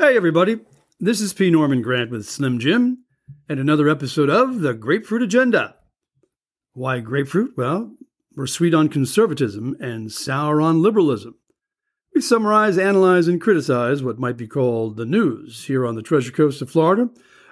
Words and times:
Hey, 0.00 0.16
everybody. 0.16 0.58
This 0.98 1.20
is 1.20 1.34
P. 1.34 1.50
Norman 1.50 1.82
Grant 1.82 2.10
with 2.10 2.24
Slim 2.24 2.58
Jim 2.58 3.04
and 3.50 3.60
another 3.60 3.86
episode 3.86 4.30
of 4.30 4.60
The 4.60 4.72
Grapefruit 4.72 5.22
Agenda. 5.22 5.74
Why 6.72 7.00
grapefruit? 7.00 7.52
Well, 7.54 7.94
we're 8.34 8.46
sweet 8.46 8.72
on 8.72 8.88
conservatism 8.88 9.76
and 9.78 10.10
sour 10.10 10.62
on 10.62 10.80
liberalism. 10.80 11.34
We 12.14 12.22
summarize, 12.22 12.78
analyze, 12.78 13.28
and 13.28 13.42
criticize 13.42 14.02
what 14.02 14.18
might 14.18 14.38
be 14.38 14.46
called 14.46 14.96
the 14.96 15.04
news 15.04 15.66
here 15.66 15.86
on 15.86 15.96
the 15.96 16.02
Treasure 16.02 16.32
Coast 16.32 16.62
of 16.62 16.70
Florida, 16.70 17.10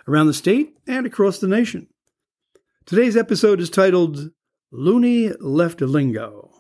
around 0.09 0.29
the 0.29 0.33
state, 0.33 0.73
and 0.87 1.05
across 1.05 1.39
the 1.39 1.49
nation. 1.49 1.89
Today's 2.87 3.15
episode 3.15 3.61
is 3.61 3.69
titled 3.69 4.31
Loony 4.73 5.33
Left 5.39 5.83
Lingo, 5.83 6.51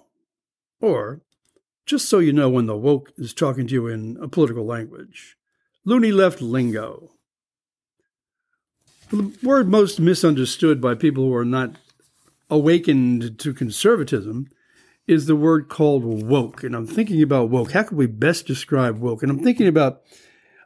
or 0.82 1.22
just 1.86 2.10
so 2.10 2.18
you 2.18 2.34
know 2.34 2.50
when 2.50 2.66
the 2.66 2.76
woke 2.76 3.10
is 3.16 3.32
talking 3.32 3.66
to 3.66 3.72
you 3.72 3.86
in 3.86 4.18
a 4.20 4.28
political 4.28 4.66
language. 4.66 5.37
Loony 5.88 6.12
left 6.12 6.42
lingo. 6.42 7.12
The 9.08 9.34
word 9.42 9.70
most 9.70 9.98
misunderstood 9.98 10.82
by 10.82 10.94
people 10.94 11.24
who 11.24 11.34
are 11.34 11.46
not 11.46 11.76
awakened 12.50 13.38
to 13.38 13.54
conservatism 13.54 14.50
is 15.06 15.24
the 15.24 15.34
word 15.34 15.70
called 15.70 16.04
woke. 16.04 16.62
And 16.62 16.76
I'm 16.76 16.86
thinking 16.86 17.22
about 17.22 17.48
woke. 17.48 17.72
How 17.72 17.84
could 17.84 17.96
we 17.96 18.04
best 18.06 18.46
describe 18.46 18.98
woke? 18.98 19.22
And 19.22 19.32
I'm 19.32 19.42
thinking 19.42 19.66
about, 19.66 20.02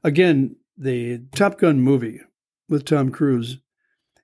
again, 0.03 0.57
the 0.77 1.23
Top 1.37 1.57
Gun 1.57 1.80
movie 1.80 2.21
with 2.69 2.85
Tom 2.85 3.13
Cruise. 3.13 3.59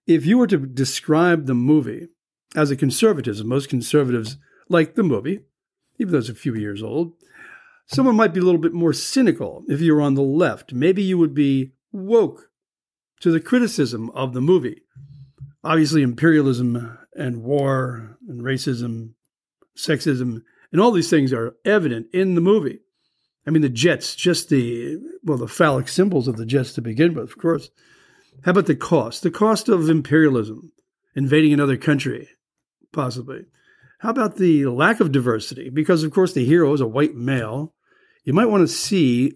If 0.05 0.27
you 0.27 0.37
were 0.37 0.49
to 0.49 0.59
describe 0.59 1.47
the 1.47 1.55
movie 1.55 2.09
as 2.57 2.73
a 2.73 2.77
conservatism, 2.77 3.47
most 3.47 3.69
conservatives 3.69 4.37
like 4.69 4.97
the 4.97 5.05
movie, 5.05 5.43
even 6.01 6.11
though 6.11 6.19
it's 6.19 6.29
a 6.29 6.35
few 6.35 6.57
years 6.57 6.83
old, 6.83 7.13
Someone 7.91 8.17
might 8.17 8.35
be 8.35 8.41
a 8.41 8.43
little 8.43 8.61
bit 8.61 8.75
more 8.75 8.93
cynical 8.93 9.65
if 9.67 9.81
you're 9.81 10.03
on 10.03 10.15
the 10.15 10.23
left. 10.23 10.75
Maybe 10.75 11.03
you 11.03 11.17
would 11.17 11.35
be 11.35 11.73
woke 11.91 12.51
to 13.21 13.31
the 13.31 13.41
criticism 13.41 14.11
of 14.11 14.35
the 14.35 14.43
movie. 14.43 14.83
Obviously, 15.65 16.03
imperialism 16.03 16.99
and 17.15 17.43
war 17.43 18.19
and 18.29 18.43
racism, 18.43 19.15
sexism, 19.77 20.43
and 20.71 20.81
all 20.81 20.93
these 20.93 21.09
things 21.09 21.33
are 21.33 21.57
evident 21.65 22.09
in 22.13 22.35
the 22.35 22.43
movie. 22.43 22.81
I 23.47 23.51
mean, 23.51 23.63
the 23.63 23.71
jets, 23.71 24.15
just 24.15 24.51
the, 24.51 24.99
well, 25.25 25.39
the 25.39 25.49
phallic 25.49 25.89
symbols 25.89 26.29
of 26.29 26.37
the 26.37 26.45
jets 26.45 26.75
to 26.75 26.83
begin 26.83 27.15
with, 27.15 27.25
of 27.25 27.39
course. 27.39 27.71
How 28.45 28.51
about 28.51 28.67
the 28.67 28.77
cost? 28.77 29.23
The 29.23 29.31
cost 29.31 29.71
of 29.71 29.89
imperialism, 29.89 30.73
invading 31.17 31.55
another 31.55 31.79
country, 31.79 32.29
possibly. 32.93 33.47
How 34.01 34.11
about 34.11 34.37
the 34.37 34.67
lack 34.67 35.01
of 35.01 35.11
diversity? 35.11 35.71
Because, 35.71 36.05
of 36.05 36.13
course, 36.13 36.35
the 36.35 36.45
hero 36.45 36.73
is 36.75 36.83
a 36.83 36.87
white 36.87 37.15
male 37.15 37.75
you 38.29 38.35
might 38.35 38.51
want 38.51 38.61
to 38.61 38.69
see 38.69 39.33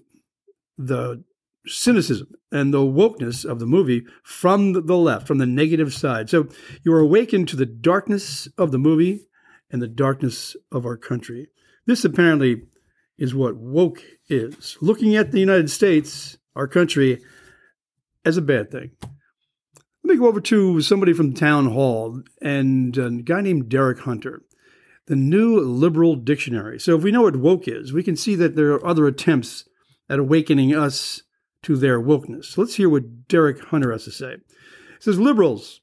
the 0.77 1.25
cynicism 1.67 2.29
and 2.53 2.75
the 2.75 2.81
wokeness 2.81 3.43
of 3.43 3.59
the 3.59 3.65
movie 3.65 4.05
from 4.23 4.75
the 4.75 4.97
left, 4.99 5.27
from 5.27 5.39
the 5.39 5.47
negative 5.47 5.95
side. 5.95 6.29
So 6.29 6.49
you 6.85 6.93
are 6.93 7.01
awakened 7.01 7.49
to 7.49 7.57
the 7.57 7.65
darkness 7.65 8.49
of 8.59 8.71
the 8.71 8.77
movie 8.77 9.29
and 9.71 9.81
the 9.81 9.89
darkness 9.89 10.57
of 10.71 10.85
our 10.85 10.99
country. 10.99 11.49
This 11.87 12.05
apparently 12.05 12.65
is 13.17 13.35
what 13.35 13.57
woke 13.57 14.03
is 14.29 14.77
looking 14.83 15.17
at 15.17 15.33
the 15.33 15.41
United 15.41 15.71
States, 15.71 16.37
our 16.55 16.69
country, 16.69 17.23
as 18.27 18.37
a 18.37 18.43
bad 18.43 18.71
thing. 18.71 18.91
Let 20.05 20.13
me 20.13 20.17
go 20.19 20.27
over 20.27 20.43
to 20.43 20.83
somebody 20.83 21.15
from 21.15 21.33
Town 21.33 21.73
Hall 21.73 22.21
and 22.43 22.99
uh, 22.99 23.07
a 23.07 23.11
guy 23.23 23.41
named 23.41 23.71
Derek 23.71 24.01
Hunter 24.01 24.43
the 25.07 25.17
New 25.17 25.59
Liberal 25.59 26.17
Dictionary. 26.17 26.79
So 26.79 26.97
if 26.97 27.03
we 27.03 27.11
know 27.11 27.23
what 27.23 27.37
woke 27.37 27.67
is, 27.67 27.93
we 27.93 28.03
can 28.03 28.17
see 28.17 28.35
that 28.37 28.57
there 28.57 28.73
are 28.73 28.87
other 28.87 29.07
attempts 29.07 29.65
at 30.09 30.19
awakening 30.19 30.75
us 30.75 31.23
to 31.63 31.77
their 31.77 32.01
wokeness. 32.01 32.47
So 32.47 32.61
let's 32.61 32.75
hear 32.75 32.89
what 32.89 33.29
Derek 33.29 33.65
Hunter 33.65 33.93
has 33.93 34.05
to 34.05 34.11
say. 34.11 34.37
He 34.37 35.01
says 35.01 35.19
liberals 35.19 35.81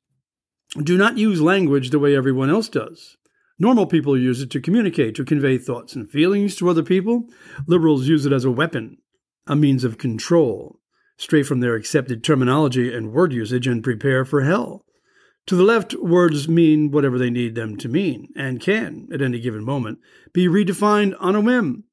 do 0.78 0.98
not 0.98 1.18
use 1.18 1.42
language 1.42 1.90
the 1.90 2.00
way 2.00 2.16
everyone 2.16 2.50
else 2.50 2.70
does. 2.70 3.18
Normal 3.58 3.88
people 3.88 4.18
use 4.18 4.42
it 4.42 4.52
to 4.52 4.62
communicate, 4.62 5.16
to 5.16 5.26
convey 5.26 5.58
thoughts 5.58 5.96
and 5.96 6.10
feelings 6.10 6.56
to 6.56 6.70
other 6.70 6.84
people. 6.84 7.26
Liberals 7.68 8.08
use 8.08 8.26
it 8.26 8.32
as 8.32 8.46
a 8.46 8.52
weapon, 8.52 8.98
a 9.48 9.56
means 9.56 9.84
of 9.84 9.98
control, 9.98 10.80
straight 11.18 11.44
from 11.44 11.60
their 11.60 11.76
accepted 11.76 12.24
terminology 12.24 12.94
and 12.94 13.12
word 13.12 13.34
usage, 13.34 13.68
and 13.68 13.84
prepare 13.84 14.24
for 14.24 14.42
hell. 14.44 14.86
To 15.50 15.56
the 15.56 15.64
left, 15.64 15.96
words 15.96 16.48
mean 16.48 16.92
whatever 16.92 17.18
they 17.18 17.32
need 17.32 17.56
them 17.56 17.76
to 17.78 17.90
mean, 17.90 18.32
and 18.36 18.62
can, 18.62 19.08
at 19.12 19.20
any 19.20 19.40
given 19.40 19.64
moment, 19.64 19.98
be 20.32 20.48
redefined 20.48 21.16
on 21.20 21.34
a 21.34 21.42
whim. 21.42 21.86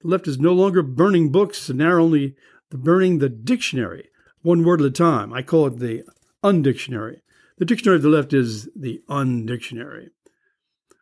The 0.00 0.08
left 0.08 0.26
is 0.26 0.40
no 0.40 0.52
longer 0.52 0.82
burning 0.82 1.30
books, 1.30 1.68
and 1.68 1.78
now 1.78 1.92
only 1.92 2.34
burning 2.70 3.18
the 3.18 3.28
dictionary, 3.28 4.08
one 4.42 4.64
word 4.64 4.80
at 4.80 4.88
a 4.88 4.90
time. 4.90 5.32
I 5.32 5.42
call 5.42 5.68
it 5.68 5.78
the 5.78 6.02
undictionary. 6.42 7.22
The 7.58 7.64
dictionary 7.64 7.98
of 7.98 8.02
the 8.02 8.08
left 8.08 8.32
is 8.32 8.68
the 8.74 9.00
undictionary. 9.08 10.10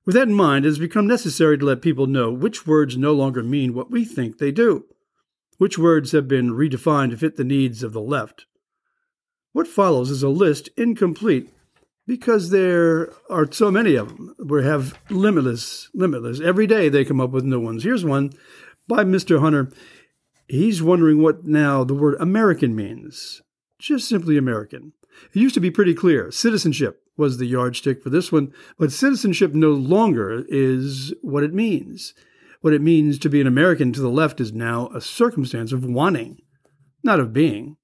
With 0.05 0.15
that 0.15 0.29
in 0.29 0.35
mind, 0.35 0.67
it 0.67 0.69
has 0.69 0.79
become 0.79 1.07
necessary 1.07 1.57
to 1.57 1.65
let 1.65 1.81
people 1.81 2.07
know 2.07 2.31
which 2.31 2.67
words 2.67 2.95
no 2.95 3.15
longer 3.15 3.43
mean 3.43 3.73
what 3.73 3.91
we 3.91 4.05
think 4.05 4.37
they 4.37 4.53
do, 4.53 4.85
which 5.57 5.79
words 5.79 6.13
have 6.13 6.29
been 6.29 6.51
redefined 6.51 7.13
to 7.13 7.17
fit 7.17 7.37
the 7.39 7.43
needs 7.43 7.83
of 7.83 7.95
the 7.95 8.03
left. 8.03 8.45
What 9.53 9.67
follows 9.67 10.11
is 10.11 10.23
a 10.23 10.29
list 10.29 10.69
incomplete 10.77 11.49
because 12.07 12.51
there 12.51 13.13
are 13.31 13.51
so 13.51 13.71
many 13.71 13.95
of 13.95 14.09
them. 14.09 14.35
We 14.45 14.65
have 14.65 14.99
limitless, 15.11 15.89
limitless. 15.95 16.41
Every 16.41 16.67
day 16.67 16.89
they 16.89 17.05
come 17.05 17.21
up 17.21 17.31
with 17.31 17.45
new 17.45 17.61
ones. 17.61 17.85
Here's 17.85 18.05
one 18.05 18.33
by 18.89 19.05
Mr. 19.05 19.41
Hunter. 19.41 19.71
He's 20.49 20.83
wondering 20.83 21.23
what 21.23 21.45
now 21.45 21.85
the 21.85 21.95
word 21.95 22.17
American 22.21 22.75
means. 22.75 23.43
Just 23.79 24.09
simply 24.09 24.37
American. 24.37 24.93
It 25.35 25.41
used 25.41 25.55
to 25.55 25.61
be 25.61 25.71
pretty 25.71 25.95
clear. 25.95 26.31
Citizenship 26.31 27.03
was 27.17 27.39
the 27.39 27.47
yardstick 27.47 28.03
for 28.03 28.11
this 28.11 28.33
one, 28.33 28.53
but 28.79 28.93
citizenship 28.93 29.55
no 29.55 29.71
longer 29.71 30.45
is 30.49 31.15
what 31.23 31.45
it 31.45 31.53
means. 31.53 32.15
What 32.61 32.73
it 32.73 32.81
means 32.81 33.19
to 33.19 33.29
be 33.29 33.41
an 33.41 33.47
American 33.47 33.93
to 33.93 34.01
the 34.01 34.09
left 34.09 34.41
is 34.41 34.53
now 34.53 34.89
a 34.95 35.01
circumstance 35.01 35.73
of 35.73 35.85
wanting, 35.85 36.39
not 37.03 37.21
of 37.21 37.33
being. 37.33 37.77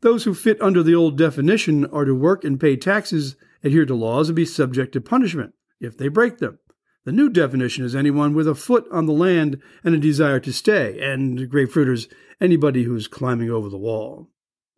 Those 0.00 0.24
who 0.24 0.34
fit 0.34 0.60
under 0.60 0.82
the 0.82 0.94
old 0.94 1.18
definition 1.18 1.86
are 1.86 2.04
to 2.04 2.14
work 2.14 2.44
and 2.44 2.58
pay 2.58 2.76
taxes 2.76 3.36
adhere 3.62 3.86
to 3.86 3.94
laws, 3.94 4.28
and 4.28 4.36
be 4.36 4.44
subject 4.44 4.92
to 4.92 5.00
punishment 5.00 5.54
if 5.80 5.96
they 5.96 6.08
break 6.08 6.38
them. 6.38 6.58
The 7.04 7.12
new 7.12 7.28
definition 7.28 7.84
is 7.84 7.96
anyone 7.96 8.32
with 8.34 8.46
a 8.46 8.54
foot 8.54 8.86
on 8.92 9.06
the 9.06 9.12
land 9.12 9.60
and 9.82 9.94
a 9.94 9.98
desire 9.98 10.38
to 10.40 10.52
stay, 10.52 11.00
and 11.00 11.50
grapefruiters, 11.50 12.08
anybody 12.40 12.84
who's 12.84 13.08
climbing 13.08 13.50
over 13.50 13.68
the 13.68 13.78
wall 13.78 14.30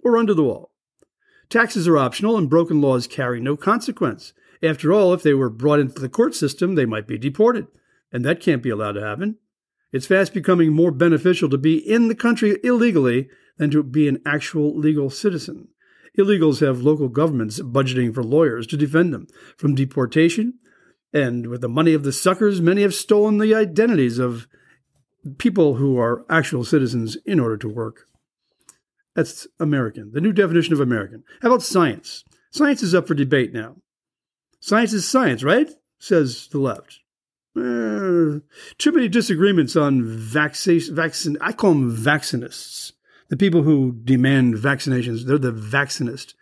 or 0.03 0.17
under 0.17 0.35
the 0.35 0.45
wall. 0.45 0.73
Taxes 1.51 1.87
are 1.87 1.99
optional, 1.99 2.37
and 2.37 2.49
broken 2.49 2.81
laws 2.81 3.07
carry 3.07 3.41
no 3.41 3.57
consequence. 3.57 4.33
After 4.63 4.93
all, 4.93 5.13
if 5.13 5.23
they 5.23 5.35
were 5.35 5.51
brought 5.51 5.81
into 5.81 6.01
the 6.01 6.09
court 6.09 6.35
system, 6.35 6.75
they 6.75 6.87
might 6.87 7.07
be 7.07 7.19
deported, 7.19 7.67
and 8.11 8.25
that 8.25 8.41
can't 8.41 8.63
be 8.63 8.71
allowed 8.71 8.93
to 8.93 9.03
happen. 9.03 9.37
It's 9.93 10.07
fast 10.07 10.33
becoming 10.33 10.73
more 10.73 10.91
beneficial 10.91 11.49
to 11.51 11.59
be 11.59 11.77
in 11.77 12.09
the 12.09 12.15
country 12.15 12.59
illegally 12.65 13.29
than 13.59 13.71
to 13.71 13.83
be 13.83 14.09
an 14.09 14.21
actual 14.27 14.77
legal 14.77 15.11
citizen. 15.11 15.69
Illegals 16.19 16.61
have 16.61 16.83
local 16.83 17.09
governments 17.09 17.61
budgeting 17.61 18.15
for 18.15 18.23
lawyers 18.23 18.67
to 18.69 18.77
defend 18.77 19.13
them 19.13 19.27
from 19.57 19.75
deportation. 19.75 20.55
And 21.13 21.47
with 21.47 21.61
the 21.61 21.69
money 21.69 21.93
of 21.93 22.05
the 22.05 22.13
suckers, 22.13 22.61
many 22.61 22.83
have 22.83 22.95
stolen 22.95 23.39
the 23.39 23.55
identities 23.55 24.19
of 24.19 24.49
people 25.39 25.75
who 25.75 25.99
are 25.99 26.25
actual 26.29 26.65
citizens 26.65 27.17
in 27.25 27.41
order 27.41 27.57
to 27.57 27.69
work. 27.69 28.07
That's 29.15 29.47
American, 29.61 30.13
the 30.13 30.21
new 30.21 30.33
definition 30.33 30.73
of 30.73 30.81
American. 30.81 31.23
How 31.41 31.49
about 31.49 31.63
science? 31.63 32.25
Science 32.51 32.83
is 32.83 32.95
up 32.95 33.07
for 33.07 33.15
debate 33.15 33.53
now. 33.53 33.77
Science 34.61 34.93
is 34.93 35.07
science, 35.07 35.45
right? 35.45 35.71
Says 35.99 36.49
the 36.49 36.59
left. 36.59 37.01
Uh, 37.57 38.43
too 38.79 38.93
many 38.93 39.09
disagreements 39.09 39.77
on 39.77 40.03
vaccine. 40.05 40.81
Vaccine. 40.93 41.39
I 41.41 41.53
call 41.53 41.71
them 41.71 41.97
vaccinists 41.97 42.93
the 43.35 43.47
people 43.47 43.65
who 43.65 43.91
demand 44.05 44.55
vaccinations, 44.55 45.25
they're 45.25 45.39
the 45.39 45.51
vaccinist 45.51 46.37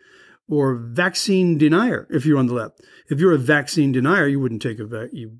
or 0.46 0.74
vaccine 0.74 1.56
denier 1.56 2.06
if 2.10 2.26
you're 2.26 2.38
on 2.38 2.48
the 2.48 2.52
left. 2.52 2.82
If 3.08 3.18
you're 3.18 3.32
a 3.32 3.38
vaccine 3.38 3.92
denier, 3.92 4.26
you 4.26 4.38
wouldn't 4.38 4.60
take 4.60 4.78
a 4.78 4.84
vac. 4.84 5.08
You, 5.10 5.38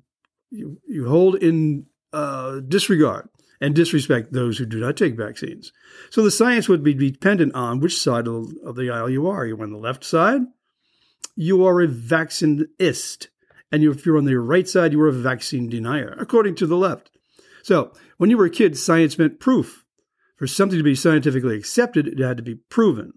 you, 0.49 0.79
you 0.87 1.07
hold 1.07 1.35
in 1.35 1.85
uh, 2.11 2.61
disregard 2.61 3.29
and 3.61 3.75
disrespect 3.75 4.33
those 4.33 4.57
who 4.57 4.65
do 4.65 4.79
not 4.79 4.97
take 4.97 5.15
vaccines. 5.15 5.71
So 6.09 6.23
the 6.23 6.31
science 6.31 6.67
would 6.67 6.83
be 6.83 6.95
dependent 6.95 7.53
on 7.53 7.79
which 7.79 8.01
side 8.01 8.27
of, 8.27 8.47
of 8.65 8.75
the 8.75 8.89
aisle 8.89 9.11
you 9.11 9.27
are. 9.27 9.45
You're 9.45 9.61
on 9.61 9.71
the 9.71 9.77
left 9.77 10.03
side, 10.03 10.41
you 11.35 11.63
are 11.67 11.83
a 11.83 11.87
vaccinist. 11.87 13.29
And 13.71 13.83
if 13.83 14.07
you're 14.07 14.17
on 14.17 14.25
the 14.25 14.39
right 14.39 14.67
side, 14.67 14.91
you 14.91 15.01
are 15.01 15.07
a 15.07 15.11
vaccine 15.13 15.69
denier, 15.69 16.17
according 16.19 16.55
to 16.55 16.65
the 16.65 16.77
left. 16.77 17.11
So 17.61 17.93
when 18.17 18.31
you 18.31 18.39
were 18.39 18.45
a 18.45 18.49
kid, 18.49 18.75
science 18.75 19.19
meant 19.19 19.39
proof. 19.39 19.82
For 20.43 20.47
something 20.47 20.77
to 20.77 20.83
be 20.83 20.93
scientifically 20.93 21.55
accepted, 21.55 22.05
it 22.05 22.19
had 22.19 22.35
to 22.35 22.43
be 22.43 22.55
proven. 22.55 23.13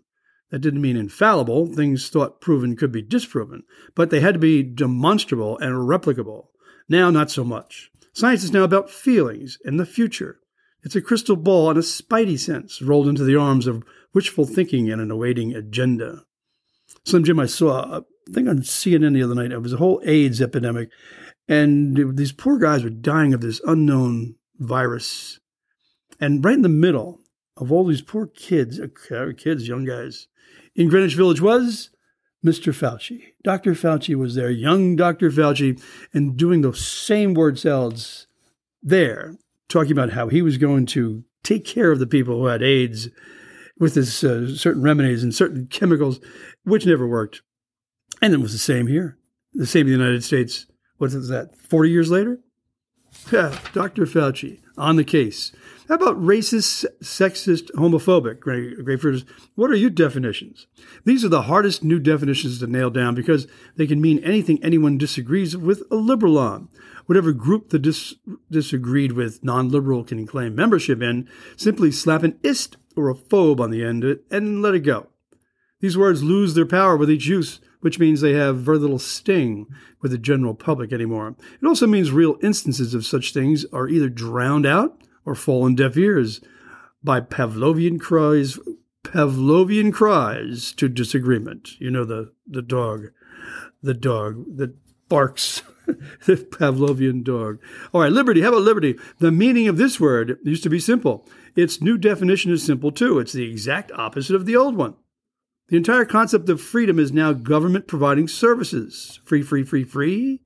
That 0.52 0.60
didn't 0.60 0.80
mean 0.80 0.96
infallible. 0.96 1.66
Things 1.66 2.08
thought 2.08 2.40
proven 2.40 2.76
could 2.76 2.92
be 2.92 3.02
disproven, 3.02 3.64
but 3.96 4.10
they 4.10 4.20
had 4.20 4.34
to 4.34 4.38
be 4.38 4.62
demonstrable 4.62 5.58
and 5.58 5.72
replicable. 5.88 6.50
Now, 6.88 7.10
not 7.10 7.32
so 7.32 7.42
much. 7.42 7.90
Science 8.12 8.44
is 8.44 8.52
now 8.52 8.62
about 8.62 8.90
feelings 8.90 9.58
and 9.64 9.80
the 9.80 9.84
future. 9.84 10.38
It's 10.84 10.94
a 10.94 11.00
crystal 11.00 11.34
ball 11.34 11.70
and 11.70 11.78
a 11.80 11.82
spidey 11.82 12.38
sense 12.38 12.80
rolled 12.80 13.08
into 13.08 13.24
the 13.24 13.34
arms 13.34 13.66
of 13.66 13.82
wishful 14.14 14.44
thinking 14.44 14.88
and 14.88 15.02
an 15.02 15.10
awaiting 15.10 15.52
agenda. 15.52 16.22
Slim 17.04 17.24
Jim, 17.24 17.40
I 17.40 17.46
saw 17.46 17.80
uh, 17.80 18.00
a 18.28 18.32
thing 18.32 18.46
on 18.46 18.58
CNN 18.58 19.14
the 19.14 19.24
other 19.24 19.34
night. 19.34 19.50
It 19.50 19.58
was 19.58 19.72
a 19.72 19.78
whole 19.78 20.00
AIDS 20.04 20.40
epidemic, 20.40 20.90
and 21.48 22.16
these 22.16 22.30
poor 22.30 22.56
guys 22.56 22.84
were 22.84 22.90
dying 22.90 23.34
of 23.34 23.40
this 23.40 23.60
unknown 23.66 24.36
virus. 24.60 25.40
And 26.20 26.44
right 26.44 26.54
in 26.54 26.62
the 26.62 26.68
middle 26.68 27.20
of 27.56 27.72
all 27.72 27.84
these 27.84 28.02
poor 28.02 28.26
kids, 28.26 28.80
uh, 28.80 29.32
kids, 29.36 29.68
young 29.68 29.84
guys, 29.84 30.28
in 30.74 30.88
Greenwich 30.88 31.14
Village 31.14 31.40
was 31.40 31.90
Mr. 32.44 32.72
Fauci. 32.72 33.32
Dr. 33.42 33.72
Fauci 33.72 34.14
was 34.14 34.34
there, 34.34 34.50
young 34.50 34.96
Dr. 34.96 35.30
Fauci, 35.30 35.82
and 36.12 36.36
doing 36.36 36.60
those 36.60 36.86
same 36.86 37.34
word 37.34 37.58
salads 37.58 38.26
there, 38.82 39.36
talking 39.68 39.92
about 39.92 40.12
how 40.12 40.28
he 40.28 40.42
was 40.42 40.58
going 40.58 40.86
to 40.86 41.24
take 41.42 41.64
care 41.64 41.90
of 41.90 41.98
the 41.98 42.06
people 42.06 42.38
who 42.38 42.46
had 42.46 42.62
AIDS 42.62 43.08
with 43.78 43.94
this 43.94 44.22
uh, 44.22 44.54
certain 44.54 44.82
remedies 44.82 45.22
and 45.22 45.34
certain 45.34 45.66
chemicals, 45.66 46.20
which 46.64 46.86
never 46.86 47.06
worked. 47.06 47.42
And 48.22 48.32
it 48.32 48.40
was 48.40 48.52
the 48.52 48.58
same 48.58 48.86
here, 48.86 49.18
the 49.52 49.66
same 49.66 49.82
in 49.82 49.86
the 49.86 49.98
United 49.98 50.24
States. 50.24 50.66
What 50.98 51.12
is 51.12 51.28
that? 51.28 51.56
Forty 51.56 51.90
years 51.90 52.10
later, 52.10 52.40
yeah, 53.30 53.58
Dr. 53.72 54.06
Fauci 54.06 54.60
on 54.78 54.96
the 54.96 55.04
case. 55.04 55.52
How 55.88 55.94
about 55.94 56.20
racist, 56.20 56.84
sexist, 57.00 57.70
homophobic? 57.72 58.40
Grapefruiters, 58.40 59.24
what 59.54 59.70
are 59.70 59.76
your 59.76 59.90
definitions? 59.90 60.66
These 61.04 61.24
are 61.24 61.28
the 61.28 61.42
hardest 61.42 61.84
new 61.84 62.00
definitions 62.00 62.58
to 62.58 62.66
nail 62.66 62.90
down 62.90 63.14
because 63.14 63.46
they 63.76 63.86
can 63.86 64.00
mean 64.00 64.18
anything 64.24 64.58
anyone 64.62 64.98
disagrees 64.98 65.56
with 65.56 65.84
a 65.88 65.94
liberal 65.94 66.38
on. 66.38 66.68
Whatever 67.06 67.32
group 67.32 67.68
the 67.68 67.78
dis- 67.78 68.16
disagreed 68.50 69.12
with 69.12 69.44
non 69.44 69.68
liberal 69.68 70.02
can 70.02 70.26
claim 70.26 70.56
membership 70.56 71.00
in, 71.00 71.28
simply 71.56 71.92
slap 71.92 72.24
an 72.24 72.36
ist 72.42 72.76
or 72.96 73.08
a 73.08 73.14
phobe 73.14 73.60
on 73.60 73.70
the 73.70 73.84
end 73.84 74.02
of 74.02 74.10
it 74.10 74.24
and 74.28 74.62
let 74.62 74.74
it 74.74 74.80
go. 74.80 75.06
These 75.78 75.96
words 75.96 76.24
lose 76.24 76.54
their 76.54 76.66
power 76.66 76.96
with 76.96 77.10
each 77.10 77.26
use, 77.26 77.60
which 77.80 78.00
means 78.00 78.20
they 78.20 78.32
have 78.32 78.58
very 78.58 78.78
little 78.78 78.98
sting 78.98 79.68
with 80.02 80.10
the 80.10 80.18
general 80.18 80.54
public 80.54 80.92
anymore. 80.92 81.36
It 81.62 81.66
also 81.66 81.86
means 81.86 82.10
real 82.10 82.38
instances 82.42 82.92
of 82.92 83.06
such 83.06 83.32
things 83.32 83.64
are 83.72 83.88
either 83.88 84.08
drowned 84.08 84.66
out 84.66 85.00
or 85.26 85.34
fallen 85.34 85.74
deaf 85.74 85.96
ears 85.96 86.40
by 87.02 87.20
Pavlovian 87.20 88.00
cries, 88.00 88.58
Pavlovian 89.04 89.92
cries 89.92 90.72
to 90.72 90.88
disagreement. 90.88 91.78
You 91.78 91.90
know 91.90 92.04
the 92.04 92.32
the 92.46 92.62
dog, 92.62 93.08
the 93.82 93.94
dog 93.94 94.56
that 94.56 94.74
barks. 95.08 95.62
the 96.26 96.36
Pavlovian 96.36 97.22
dog. 97.22 97.60
All 97.92 98.00
right, 98.00 98.10
liberty. 98.10 98.40
How 98.40 98.48
about 98.48 98.62
liberty? 98.62 98.96
The 99.18 99.30
meaning 99.30 99.68
of 99.68 99.76
this 99.76 100.00
word 100.00 100.38
used 100.42 100.64
to 100.64 100.70
be 100.70 100.80
simple. 100.80 101.28
Its 101.54 101.80
new 101.80 101.96
definition 101.96 102.50
is 102.50 102.64
simple 102.64 102.90
too. 102.90 103.20
It's 103.20 103.32
the 103.32 103.48
exact 103.48 103.92
opposite 103.92 104.34
of 104.34 104.46
the 104.46 104.56
old 104.56 104.76
one. 104.76 104.94
The 105.68 105.76
entire 105.76 106.04
concept 106.04 106.48
of 106.48 106.60
freedom 106.60 106.98
is 106.98 107.12
now 107.12 107.32
government 107.32 107.86
providing 107.86 108.28
services. 108.28 109.20
Free, 109.24 109.42
free, 109.42 109.62
free, 109.64 109.84
free. 109.84 110.42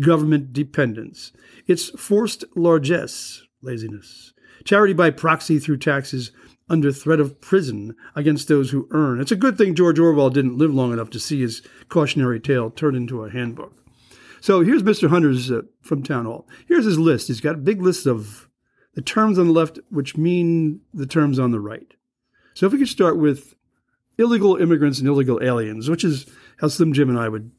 Government 0.00 0.52
dependence. 0.52 1.32
It's 1.66 1.90
forced 1.90 2.44
largesse, 2.56 3.42
laziness. 3.64 4.32
Charity 4.64 4.92
by 4.92 5.10
proxy 5.10 5.58
through 5.58 5.78
taxes 5.78 6.30
under 6.68 6.92
threat 6.92 7.20
of 7.20 7.40
prison 7.40 7.94
against 8.14 8.48
those 8.48 8.70
who 8.70 8.88
earn. 8.90 9.20
It's 9.20 9.32
a 9.32 9.36
good 9.36 9.58
thing 9.58 9.74
George 9.74 9.98
Orwell 9.98 10.30
didn't 10.30 10.56
live 10.56 10.72
long 10.72 10.92
enough 10.92 11.10
to 11.10 11.20
see 11.20 11.40
his 11.40 11.62
cautionary 11.88 12.40
tale 12.40 12.70
turned 12.70 12.96
into 12.96 13.22
a 13.22 13.30
handbook. 13.30 13.72
So 14.40 14.60
here's 14.60 14.82
Mr. 14.82 15.08
Hunter's 15.08 15.50
uh, 15.50 15.62
from 15.82 16.02
Town 16.02 16.24
Hall. 16.24 16.46
Here's 16.66 16.84
his 16.84 16.98
list. 16.98 17.28
He's 17.28 17.40
got 17.40 17.54
a 17.54 17.58
big 17.58 17.82
list 17.82 18.06
of 18.06 18.48
the 18.94 19.02
terms 19.02 19.38
on 19.38 19.46
the 19.46 19.52
left, 19.52 19.78
which 19.90 20.16
mean 20.16 20.80
the 20.92 21.06
terms 21.06 21.38
on 21.38 21.50
the 21.50 21.60
right. 21.60 21.94
So 22.54 22.66
if 22.66 22.72
we 22.72 22.78
could 22.78 22.88
start 22.88 23.18
with 23.18 23.54
illegal 24.18 24.56
immigrants 24.56 24.98
and 24.98 25.08
illegal 25.08 25.42
aliens, 25.42 25.90
which 25.90 26.04
is 26.04 26.26
how 26.58 26.68
Slim 26.68 26.92
Jim 26.92 27.08
and 27.08 27.18
I 27.18 27.28
would 27.28 27.50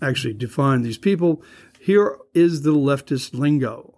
actually 0.00 0.34
define 0.34 0.82
these 0.82 0.98
people, 0.98 1.42
here 1.80 2.18
is 2.34 2.62
the 2.62 2.72
leftist 2.72 3.34
lingo 3.34 3.93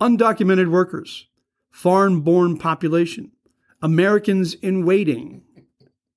undocumented 0.00 0.70
workers, 0.70 1.26
foreign 1.70 2.20
born 2.20 2.58
population, 2.58 3.32
Americans 3.82 4.54
in 4.54 4.84
waiting, 4.84 5.42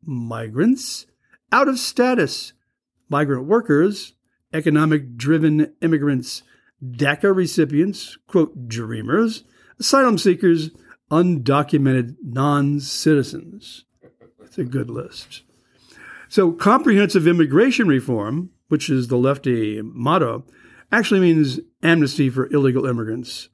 migrants, 0.03 1.05
out 1.51 1.67
of 1.67 1.79
status, 1.79 2.53
migrant 3.09 3.45
workers, 3.45 4.13
economic 4.53 5.15
driven 5.15 5.73
immigrants, 5.81 6.43
DACA 6.83 7.35
recipients, 7.35 8.17
quote, 8.27 8.67
dreamers, 8.67 9.43
asylum 9.79 10.17
seekers, 10.17 10.71
undocumented 11.11 12.15
non 12.23 12.79
citizens. 12.79 13.85
It's 14.41 14.57
a 14.57 14.63
good 14.63 14.89
list. 14.89 15.43
So, 16.27 16.51
comprehensive 16.51 17.27
immigration 17.27 17.87
reform, 17.87 18.51
which 18.67 18.89
is 18.89 19.07
the 19.07 19.17
lefty 19.17 19.81
motto, 19.81 20.45
actually 20.91 21.19
means 21.19 21.59
amnesty 21.81 22.29
for 22.29 22.47
illegal 22.51 22.85
immigrants. 22.85 23.49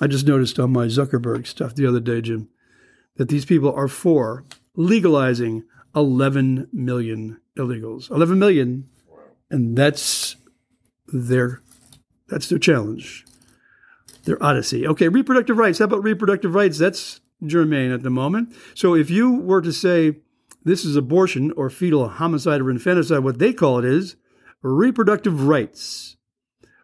I 0.00 0.06
just 0.06 0.26
noticed 0.26 0.58
on 0.58 0.72
my 0.72 0.86
Zuckerberg 0.86 1.46
stuff 1.46 1.74
the 1.74 1.86
other 1.86 2.00
day, 2.00 2.20
Jim, 2.20 2.48
that 3.16 3.28
these 3.28 3.44
people 3.44 3.72
are 3.72 3.88
for 3.88 4.44
legalizing 4.76 5.64
11 5.94 6.68
million 6.72 7.40
illegals. 7.56 8.10
11 8.10 8.38
million, 8.38 8.88
and 9.50 9.76
that's 9.76 10.36
their 11.08 11.62
that's 12.28 12.48
their 12.48 12.58
challenge, 12.58 13.24
their 14.24 14.42
odyssey. 14.42 14.86
Okay, 14.86 15.08
reproductive 15.08 15.58
rights. 15.58 15.78
How 15.78 15.84
about 15.84 16.02
reproductive 16.02 16.54
rights? 16.54 16.78
That's 16.78 17.20
germane 17.46 17.92
at 17.92 18.02
the 18.02 18.10
moment. 18.10 18.54
So 18.74 18.94
if 18.94 19.10
you 19.10 19.30
were 19.30 19.60
to 19.62 19.72
say 19.72 20.16
this 20.64 20.84
is 20.84 20.96
abortion 20.96 21.52
or 21.52 21.70
fetal 21.70 22.08
homicide 22.08 22.60
or 22.60 22.70
infanticide, 22.70 23.22
what 23.22 23.38
they 23.38 23.52
call 23.52 23.78
it 23.78 23.84
is 23.84 24.16
reproductive 24.62 25.46
rights, 25.46 26.16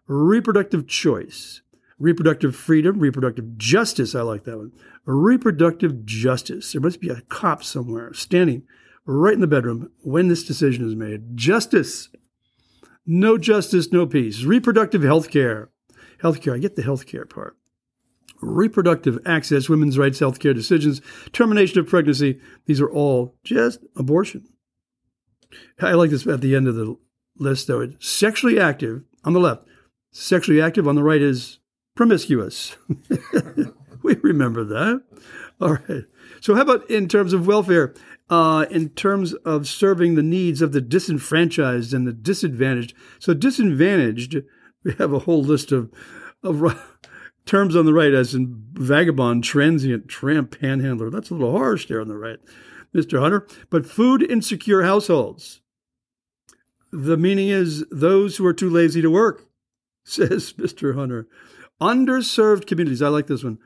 reproductive 0.07 0.87
choice, 0.87 1.63
reproductive 2.01 2.57
freedom, 2.57 2.99
reproductive 2.99 3.57
justice. 3.57 4.17
I 4.17 4.23
like 4.23 4.43
that 4.45 4.59
one. 4.59 4.73
Reproductive 5.05 6.05
justice. 6.05 6.73
There 6.73 6.81
must 6.81 7.01
be 7.01 7.11
a 7.11 7.21
cop 7.29 7.63
somewhere 7.63 8.13
standing 8.13 8.65
right 9.05 9.35
in 9.35 9.41
the 9.41 9.47
bedroom 9.47 9.93
when 10.01 10.27
this 10.27 10.43
decision 10.43 10.85
is 10.89 10.97
made. 10.97 11.37
Justice. 11.37 12.09
No 13.07 13.39
justice, 13.39 13.93
no 13.93 14.07
peace. 14.07 14.43
Reproductive 14.43 15.03
health 15.03 15.31
care. 15.31 15.71
Health 16.21 16.41
care. 16.41 16.55
I 16.55 16.59
get 16.59 16.75
the 16.75 16.83
health 16.83 17.07
care 17.07 17.25
part 17.25 17.57
reproductive 18.43 19.19
access, 19.27 19.69
women's 19.69 19.99
rights, 19.99 20.19
health 20.19 20.39
care 20.39 20.55
decisions, 20.55 21.01
termination 21.33 21.79
of 21.79 21.87
pregnancy. 21.87 22.41
These 22.67 22.81
are 22.81 22.91
all 22.91 23.37
just 23.45 23.81
abortion. 23.97 24.47
I 25.81 25.93
like 25.93 26.11
this 26.11 26.27
at 26.27 26.41
the 26.41 26.55
end 26.55 26.69
of 26.69 26.75
the 26.75 26.97
list, 27.39 27.67
though. 27.67 27.91
Sexually 27.99 28.59
active 28.59 29.03
on 29.25 29.33
the 29.33 29.41
left, 29.41 29.67
sexually 30.11 30.61
active 30.61 30.87
on 30.87 30.95
the 30.95 31.03
right 31.03 31.21
is 31.21 31.60
promiscuous. 32.01 32.79
we 34.03 34.15
remember 34.23 34.65
that. 34.65 35.03
All 35.61 35.75
right. 35.75 36.05
So, 36.41 36.55
how 36.55 36.63
about 36.63 36.89
in 36.89 37.09
terms 37.09 37.35
of 37.35 37.47
welfare? 37.47 37.95
Uh, 38.31 38.65
in 38.71 38.89
terms 38.89 39.35
of 39.35 39.69
serving 39.69 40.15
the 40.15 40.23
needs 40.23 40.63
of 40.63 40.73
the 40.73 40.81
disenfranchised 40.81 41.93
and 41.93 42.07
the 42.07 42.15
disadvantaged. 42.15 42.95
So, 43.19 43.35
disadvantaged, 43.35 44.37
we 44.83 44.95
have 44.95 45.13
a 45.13 45.19
whole 45.19 45.43
list 45.43 45.73
of, 45.73 45.93
of 46.43 46.83
terms 47.45 47.77
on 47.77 47.85
the 47.85 47.93
right, 47.93 48.15
as 48.15 48.35
in 48.35 48.65
vagabond, 48.73 49.45
transient, 49.45 50.09
tramp, 50.09 50.59
panhandler. 50.59 51.11
That's 51.11 51.29
a 51.29 51.35
little 51.35 51.53
harsh 51.53 51.87
there 51.87 52.01
on 52.01 52.09
the 52.09 52.17
right, 52.17 52.39
Mr. 52.95 53.21
Hunter. 53.21 53.47
But 53.69 53.85
food 53.85 54.23
insecure 54.23 54.85
households. 54.85 55.61
The 56.93 57.19
meaning 57.19 57.49
is 57.49 57.85
those 57.91 58.39
who 58.39 58.47
are 58.47 58.55
too 58.55 58.71
lazy 58.71 59.03
to 59.03 59.11
work, 59.11 59.45
says 60.05 60.55
Mr. 60.55 60.95
Hunter. 60.95 61.29
Underserved 61.81 62.67
communities. 62.67 63.03
I 63.03 63.09
like 63.09 63.27
this 63.27 63.43
one. 63.43 63.59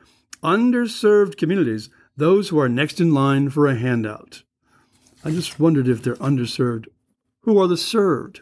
Underserved 0.43 1.37
communities, 1.37 1.89
those 2.15 2.49
who 2.49 2.59
are 2.59 2.69
next 2.69 3.01
in 3.01 3.13
line 3.13 3.49
for 3.49 3.67
a 3.67 3.75
handout. 3.75 4.43
I 5.23 5.31
just 5.31 5.59
wondered 5.59 5.87
if 5.87 6.01
they're 6.01 6.15
underserved. 6.15 6.85
Who 7.41 7.59
are 7.59 7.67
the 7.67 7.77
served? 7.77 8.41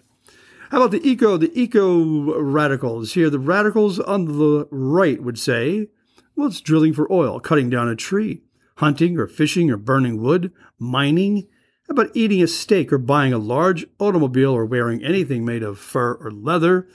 How 0.70 0.77
about 0.77 0.92
the 0.92 1.08
eco, 1.08 1.38
the 1.38 1.51
eco 1.60 2.39
radicals 2.42 3.13
here? 3.13 3.30
The 3.30 3.39
radicals 3.39 4.00
on 4.00 4.25
the 4.25 4.68
right 4.72 5.22
would 5.22 5.39
say, 5.39 5.88
well, 6.36 6.48
it's 6.48 6.62
drilling 6.62 6.94
for 6.94 7.12
oil, 7.12 7.39
cutting 7.39 7.70
down 7.70 7.88
a 7.88 7.96
tree, 7.96 8.42
hunting 8.77 9.18
or 9.18 9.27
fishing 9.27 9.70
or 9.70 9.77
burning 9.77 10.22
wood, 10.22 10.51
mining. 10.80 11.48
How 11.88 11.94
about 11.94 12.12
eating 12.15 12.42
a 12.42 12.48
steak 12.48 12.92
or 12.92 12.98
buying 12.98 13.34
a 13.34 13.38
large 13.38 13.86
automobile 14.00 14.51
or 14.51 14.65
wearing 14.65 15.03
anything 15.03 15.46
made 15.46 15.63
of 15.63 15.80
fur 15.80 16.13
or 16.13 16.32
leather? 16.32 16.88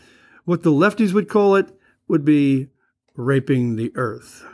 What 0.45 0.65
the 0.65 0.73
lefties 0.73 1.13
would 1.13 1.29
call 1.29 1.55
it 1.55 1.78
would 2.09 2.25
be 2.25 2.69
raping 3.15 3.77
the 3.77 3.93
earth. 3.95 4.45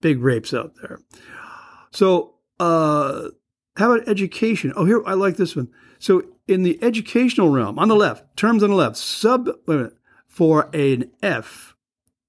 Big 0.00 0.20
rapes 0.20 0.52
out 0.52 0.74
there. 0.82 1.00
So, 1.90 2.34
uh, 2.58 3.28
how 3.76 3.92
about 3.92 4.08
education? 4.08 4.72
Oh, 4.76 4.84
here, 4.84 5.02
I 5.06 5.14
like 5.14 5.36
this 5.36 5.56
one. 5.56 5.68
So, 5.98 6.24
in 6.48 6.62
the 6.62 6.82
educational 6.82 7.48
realm, 7.48 7.78
on 7.78 7.88
the 7.88 7.96
left, 7.96 8.36
terms 8.36 8.62
on 8.62 8.70
the 8.70 8.76
left, 8.76 8.96
sub 8.96 9.48
for 10.26 10.68
an 10.74 11.10
F, 11.22 11.76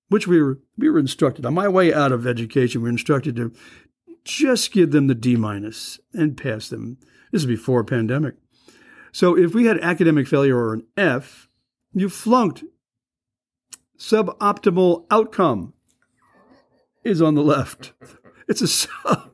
which 0.10 0.28
we 0.28 0.42
were 0.42 0.60
we 0.78 0.90
were 0.90 1.00
instructed 1.00 1.46
on 1.46 1.54
my 1.54 1.68
way 1.68 1.94
out 1.94 2.12
of 2.12 2.28
education. 2.28 2.82
We 2.82 2.88
were 2.88 2.92
instructed 2.92 3.36
to 3.38 3.54
just 4.24 4.72
give 4.72 4.92
them 4.92 5.08
the 5.08 5.16
D 5.16 5.36
minus 5.36 6.00
and 6.14 6.38
pass 6.38 6.70
them. 6.70 6.98
This 7.32 7.42
is 7.42 7.48
before 7.48 7.84
pandemic. 7.84 8.36
So 9.12 9.38
if 9.38 9.54
we 9.54 9.66
had 9.66 9.80
academic 9.80 10.28
failure 10.28 10.58
or 10.58 10.74
an 10.74 10.86
F, 10.98 11.50
you 11.94 12.10
flunked. 12.10 12.64
Suboptimal 14.04 15.06
outcome 15.10 15.72
is 17.06 17.22
on 17.22 17.36
the 17.36 17.42
left. 17.42 17.94
It's 18.50 18.62
a 18.62 18.68
sub, 18.68 19.32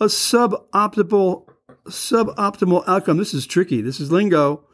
a 0.00 0.06
suboptimal 0.06 1.46
suboptimal 1.84 2.84
outcome. 2.88 3.18
This 3.18 3.34
is 3.34 3.46
tricky. 3.46 3.82
This 3.82 4.00
is 4.00 4.10
lingo. 4.10 4.64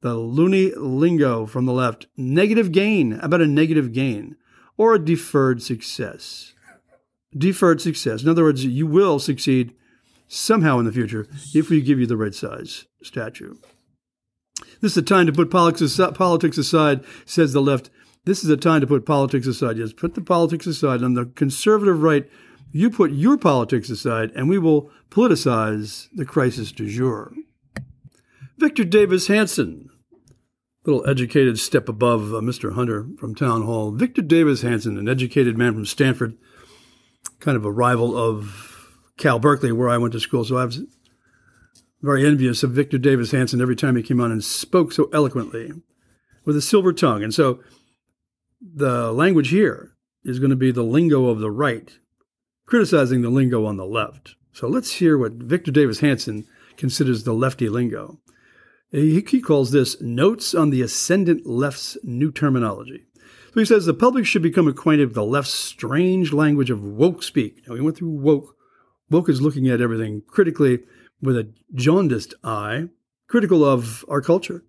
The 0.00 0.14
loony 0.14 0.72
lingo 0.74 1.44
from 1.44 1.66
the 1.66 1.74
left. 1.74 2.06
Negative 2.16 2.72
gain. 2.72 3.12
About 3.20 3.42
a 3.42 3.46
negative 3.46 3.92
gain? 3.92 4.36
Or 4.78 4.94
a 4.94 5.04
deferred 5.04 5.62
success. 5.62 6.54
Deferred 7.36 7.82
success. 7.82 8.22
In 8.22 8.30
other 8.30 8.44
words, 8.44 8.64
you 8.64 8.86
will 8.86 9.18
succeed 9.18 9.74
somehow 10.26 10.78
in 10.78 10.86
the 10.86 10.92
future 10.92 11.26
if 11.54 11.68
we 11.68 11.82
give 11.82 12.00
you 12.00 12.06
the 12.06 12.16
right 12.16 12.34
size 12.34 12.86
statue. 13.02 13.56
This 14.80 14.92
is 14.92 14.98
a 14.98 15.02
time 15.02 15.26
to 15.26 15.32
put 15.34 15.50
politics 15.50 15.82
aside, 15.82 17.04
says 17.26 17.52
the 17.52 17.60
left. 17.60 17.90
This 18.26 18.42
is 18.42 18.50
a 18.50 18.56
time 18.56 18.80
to 18.80 18.88
put 18.88 19.06
politics 19.06 19.46
aside. 19.46 19.78
Yes, 19.78 19.92
put 19.92 20.14
the 20.14 20.20
politics 20.20 20.66
aside. 20.66 21.04
On 21.04 21.14
the 21.14 21.26
conservative 21.26 22.02
right, 22.02 22.28
you 22.72 22.90
put 22.90 23.12
your 23.12 23.38
politics 23.38 23.88
aside, 23.88 24.32
and 24.34 24.48
we 24.48 24.58
will 24.58 24.90
politicize 25.10 26.08
the 26.12 26.24
crisis 26.24 26.72
du 26.72 26.88
jour. 26.90 27.32
Victor 28.58 28.84
Davis 28.84 29.28
Hanson, 29.28 29.88
little 30.84 31.08
educated 31.08 31.60
step 31.60 31.88
above 31.88 32.34
uh, 32.34 32.38
Mr. 32.38 32.72
Hunter 32.74 33.06
from 33.16 33.36
Town 33.36 33.62
Hall. 33.62 33.92
Victor 33.92 34.22
Davis 34.22 34.62
Hanson, 34.62 34.98
an 34.98 35.08
educated 35.08 35.56
man 35.56 35.74
from 35.74 35.86
Stanford, 35.86 36.36
kind 37.38 37.56
of 37.56 37.64
a 37.64 37.70
rival 37.70 38.16
of 38.18 38.98
Cal 39.18 39.38
Berkeley, 39.38 39.70
where 39.70 39.88
I 39.88 39.98
went 39.98 40.12
to 40.14 40.20
school. 40.20 40.44
So 40.44 40.56
I 40.56 40.64
was 40.64 40.80
very 42.02 42.26
envious 42.26 42.64
of 42.64 42.72
Victor 42.72 42.98
Davis 42.98 43.30
Hanson 43.30 43.60
every 43.60 43.76
time 43.76 43.94
he 43.94 44.02
came 44.02 44.20
on 44.20 44.32
and 44.32 44.42
spoke 44.42 44.90
so 44.90 45.08
eloquently 45.12 45.70
with 46.44 46.56
a 46.56 46.62
silver 46.62 46.92
tongue. 46.92 47.22
And 47.22 47.32
so 47.32 47.60
the 48.60 49.12
language 49.12 49.50
here 49.50 49.96
is 50.24 50.38
going 50.38 50.50
to 50.50 50.56
be 50.56 50.72
the 50.72 50.82
lingo 50.82 51.28
of 51.28 51.38
the 51.38 51.50
right, 51.50 51.98
criticizing 52.66 53.22
the 53.22 53.30
lingo 53.30 53.64
on 53.64 53.76
the 53.76 53.86
left. 53.86 54.34
So 54.52 54.68
let's 54.68 54.92
hear 54.92 55.18
what 55.18 55.34
Victor 55.34 55.70
Davis 55.70 56.00
Hanson 56.00 56.46
considers 56.76 57.24
the 57.24 57.34
lefty 57.34 57.68
lingo. 57.68 58.20
He, 58.90 59.20
he 59.20 59.40
calls 59.40 59.70
this 59.70 60.00
Notes 60.00 60.54
on 60.54 60.70
the 60.70 60.82
Ascendant 60.82 61.46
Left's 61.46 61.98
New 62.02 62.32
Terminology. 62.32 63.02
So 63.52 63.60
he 63.60 63.66
says 63.66 63.86
the 63.86 63.94
public 63.94 64.26
should 64.26 64.42
become 64.42 64.68
acquainted 64.68 65.06
with 65.06 65.14
the 65.14 65.24
left's 65.24 65.52
strange 65.52 66.32
language 66.32 66.70
of 66.70 66.82
woke 66.82 67.22
speak. 67.22 67.62
Now, 67.66 67.74
we 67.74 67.80
went 67.80 67.96
through 67.96 68.10
woke. 68.10 68.54
Woke 69.10 69.28
is 69.28 69.40
looking 69.40 69.68
at 69.68 69.80
everything 69.80 70.22
critically 70.26 70.80
with 71.22 71.36
a 71.36 71.52
jaundiced 71.74 72.34
eye, 72.44 72.88
critical 73.28 73.64
of 73.64 74.04
our 74.08 74.20
culture, 74.20 74.64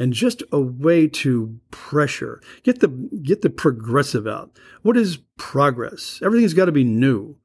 and 0.00 0.14
just 0.14 0.42
a 0.50 0.58
way 0.58 1.06
to 1.06 1.60
pressure. 1.70 2.40
Get 2.64 2.80
the 2.80 2.88
get 3.22 3.42
the 3.42 3.50
progressive 3.50 4.26
out. 4.26 4.58
What 4.82 4.96
is 4.96 5.18
progress? 5.36 6.20
Everything's 6.24 6.54
got 6.54 6.64
to 6.64 6.72
be 6.72 6.84
new. 6.84 7.36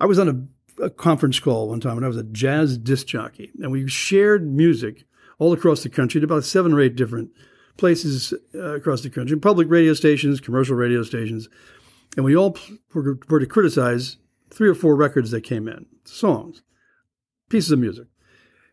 I 0.00 0.06
was 0.06 0.18
on 0.18 0.50
a, 0.80 0.84
a 0.84 0.90
conference 0.90 1.38
call 1.38 1.68
one 1.68 1.80
time 1.80 1.94
when 1.94 2.04
I 2.04 2.08
was 2.08 2.16
a 2.16 2.24
jazz 2.24 2.78
disc 2.78 3.06
jockey, 3.06 3.52
and 3.60 3.70
we 3.70 3.86
shared 3.86 4.50
music 4.50 5.04
all 5.38 5.52
across 5.52 5.82
the 5.82 5.90
country 5.90 6.20
to 6.20 6.24
about 6.24 6.44
seven 6.44 6.72
or 6.72 6.80
eight 6.80 6.96
different 6.96 7.30
places 7.76 8.32
uh, 8.54 8.74
across 8.74 9.02
the 9.02 9.10
country, 9.10 9.38
public 9.38 9.68
radio 9.70 9.92
stations, 9.92 10.40
commercial 10.40 10.74
radio 10.74 11.02
stations, 11.02 11.48
and 12.16 12.24
we 12.24 12.34
all 12.34 12.56
were, 12.94 13.18
were 13.28 13.40
to 13.40 13.46
criticize 13.46 14.16
three 14.50 14.68
or 14.68 14.74
four 14.74 14.96
records 14.96 15.30
that 15.30 15.42
came 15.42 15.68
in, 15.68 15.86
songs 16.04 16.62
pieces 17.50 17.70
of 17.70 17.78
music. 17.78 18.06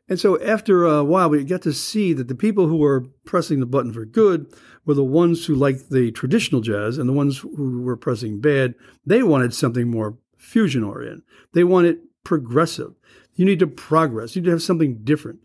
And 0.09 0.19
so 0.19 0.41
after 0.41 0.85
a 0.85 1.03
while, 1.03 1.29
we 1.29 1.43
got 1.43 1.61
to 1.61 1.73
see 1.73 2.13
that 2.13 2.27
the 2.27 2.35
people 2.35 2.67
who 2.67 2.77
were 2.77 3.05
pressing 3.25 3.59
the 3.59 3.67
button 3.67 3.93
for 3.93 4.05
good 4.05 4.51
were 4.85 4.95
the 4.95 5.03
ones 5.03 5.45
who 5.45 5.53
liked 5.53 5.91
the 5.91 6.11
traditional 6.11 6.61
jazz, 6.61 6.97
and 6.97 7.07
the 7.07 7.13
ones 7.13 7.37
who 7.37 7.81
were 7.81 7.95
pressing 7.95 8.41
bad, 8.41 8.73
they 9.05 9.21
wanted 9.21 9.53
something 9.53 9.87
more 9.87 10.17
fusion 10.37 10.83
oriented. 10.83 11.21
They 11.53 11.63
wanted 11.63 11.99
progressive. 12.23 12.93
You 13.35 13.45
need 13.45 13.59
to 13.59 13.67
progress. 13.67 14.35
You 14.35 14.41
need 14.41 14.47
to 14.47 14.51
have 14.51 14.63
something 14.63 14.99
different. 15.03 15.39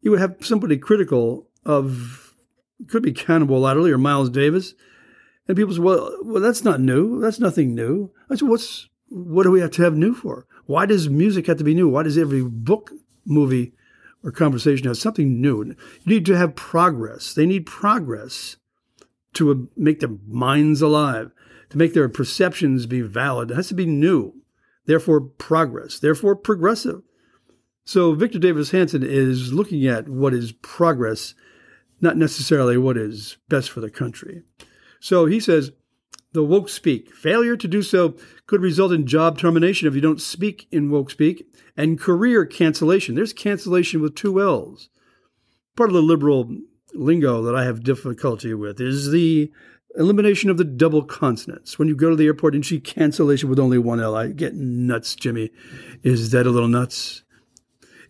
You 0.00 0.12
would 0.12 0.20
have 0.20 0.36
somebody 0.40 0.78
critical 0.78 1.48
of, 1.64 2.34
could 2.88 3.02
be 3.02 3.12
Cannonball 3.12 3.68
Adderley 3.68 3.92
or 3.92 3.98
Miles 3.98 4.30
Davis, 4.30 4.74
and 5.46 5.56
people 5.56 5.74
say, 5.74 5.80
"Well, 5.80 6.16
well, 6.22 6.42
that's 6.42 6.64
not 6.64 6.80
new. 6.80 7.20
That's 7.20 7.38
nothing 7.38 7.74
new." 7.74 8.10
I 8.30 8.36
said, 8.36 8.48
"What's 8.48 8.88
what 9.08 9.44
do 9.44 9.50
we 9.50 9.60
have 9.60 9.70
to 9.72 9.82
have 9.82 9.96
new 9.96 10.14
for? 10.14 10.46
Why 10.66 10.86
does 10.86 11.08
music 11.08 11.46
have 11.46 11.58
to 11.58 11.64
be 11.64 11.74
new? 11.74 11.88
Why 11.88 12.02
does 12.02 12.18
every 12.18 12.42
book, 12.42 12.90
movie, 13.24 13.72
or 14.26 14.32
conversation 14.32 14.88
has 14.88 15.00
something 15.00 15.40
new? 15.40 15.64
You 15.64 15.76
need 16.04 16.26
to 16.26 16.36
have 16.36 16.56
progress. 16.56 17.32
They 17.32 17.46
need 17.46 17.64
progress 17.64 18.56
to 19.34 19.52
uh, 19.52 19.54
make 19.76 20.00
their 20.00 20.16
minds 20.26 20.82
alive, 20.82 21.30
to 21.70 21.78
make 21.78 21.94
their 21.94 22.08
perceptions 22.08 22.86
be 22.86 23.02
valid. 23.02 23.52
It 23.52 23.54
has 23.54 23.68
to 23.68 23.74
be 23.74 23.86
new. 23.86 24.34
Therefore, 24.86 25.20
progress. 25.20 25.98
Therefore, 26.00 26.34
progressive. 26.34 27.02
So, 27.84 28.14
Victor 28.14 28.40
Davis 28.40 28.72
Hanson 28.72 29.04
is 29.04 29.52
looking 29.52 29.86
at 29.86 30.08
what 30.08 30.34
is 30.34 30.50
progress, 30.50 31.34
not 32.00 32.16
necessarily 32.16 32.76
what 32.76 32.96
is 32.96 33.36
best 33.48 33.70
for 33.70 33.80
the 33.80 33.90
country. 33.90 34.42
So, 34.98 35.26
he 35.26 35.38
says, 35.38 35.70
the 36.32 36.42
woke 36.42 36.68
speak. 36.68 37.14
Failure 37.14 37.56
to 37.56 37.68
do 37.68 37.82
so 37.82 38.14
could 38.46 38.60
result 38.60 38.92
in 38.92 39.06
job 39.06 39.38
termination 39.38 39.88
if 39.88 39.94
you 39.94 40.00
don't 40.00 40.20
speak 40.20 40.66
in 40.70 40.90
woke 40.90 41.10
speak 41.10 41.46
and 41.76 42.00
career 42.00 42.44
cancellation. 42.44 43.14
There's 43.14 43.32
cancellation 43.32 44.00
with 44.00 44.14
two 44.14 44.40
L's. 44.40 44.88
Part 45.76 45.90
of 45.90 45.94
the 45.94 46.02
liberal 46.02 46.50
lingo 46.94 47.42
that 47.42 47.54
I 47.54 47.64
have 47.64 47.82
difficulty 47.82 48.54
with 48.54 48.80
is 48.80 49.10
the 49.10 49.50
elimination 49.98 50.50
of 50.50 50.56
the 50.56 50.64
double 50.64 51.02
consonants. 51.02 51.78
When 51.78 51.88
you 51.88 51.96
go 51.96 52.10
to 52.10 52.16
the 52.16 52.26
airport 52.26 52.54
and 52.54 52.64
see 52.64 52.80
cancellation 52.80 53.48
with 53.48 53.58
only 53.58 53.78
one 53.78 54.00
L, 54.00 54.14
I 54.14 54.28
get 54.28 54.54
nuts, 54.54 55.14
Jimmy. 55.14 55.50
Is 56.02 56.30
that 56.30 56.46
a 56.46 56.50
little 56.50 56.68
nuts? 56.68 57.22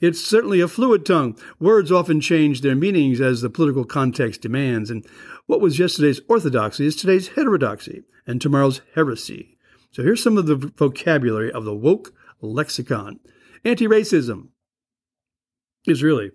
It's 0.01 0.21
certainly 0.21 0.61
a 0.61 0.69
fluid 0.69 1.07
tongue. 1.07 1.39
Words 1.59 1.91
often 1.91 2.21
change 2.21 2.61
their 2.61 2.77
meanings 2.77 3.21
as 3.21 3.41
the 3.41 3.51
political 3.51 3.85
context 3.85 4.43
demands, 4.43 4.91
and 4.91 5.07
what 5.47 5.61
was 5.61 5.79
yesterday's 5.79 6.21
orthodoxy 6.29 6.87
is 6.87 6.97
today's 6.97 7.29
heterodoxy 7.29 8.05
and 8.27 8.41
tomorrow's 8.41 8.81
heresy. 8.95 9.57
So 9.93 10.03
here's 10.03 10.23
some 10.23 10.37
of 10.37 10.47
the 10.47 10.57
vocabulary 10.57 11.51
of 11.51 11.65
the 11.65 11.75
woke 11.75 12.13
lexicon. 12.41 13.21
Anti 13.65 13.87
racism 13.87 14.49
is 15.87 16.03
really 16.03 16.33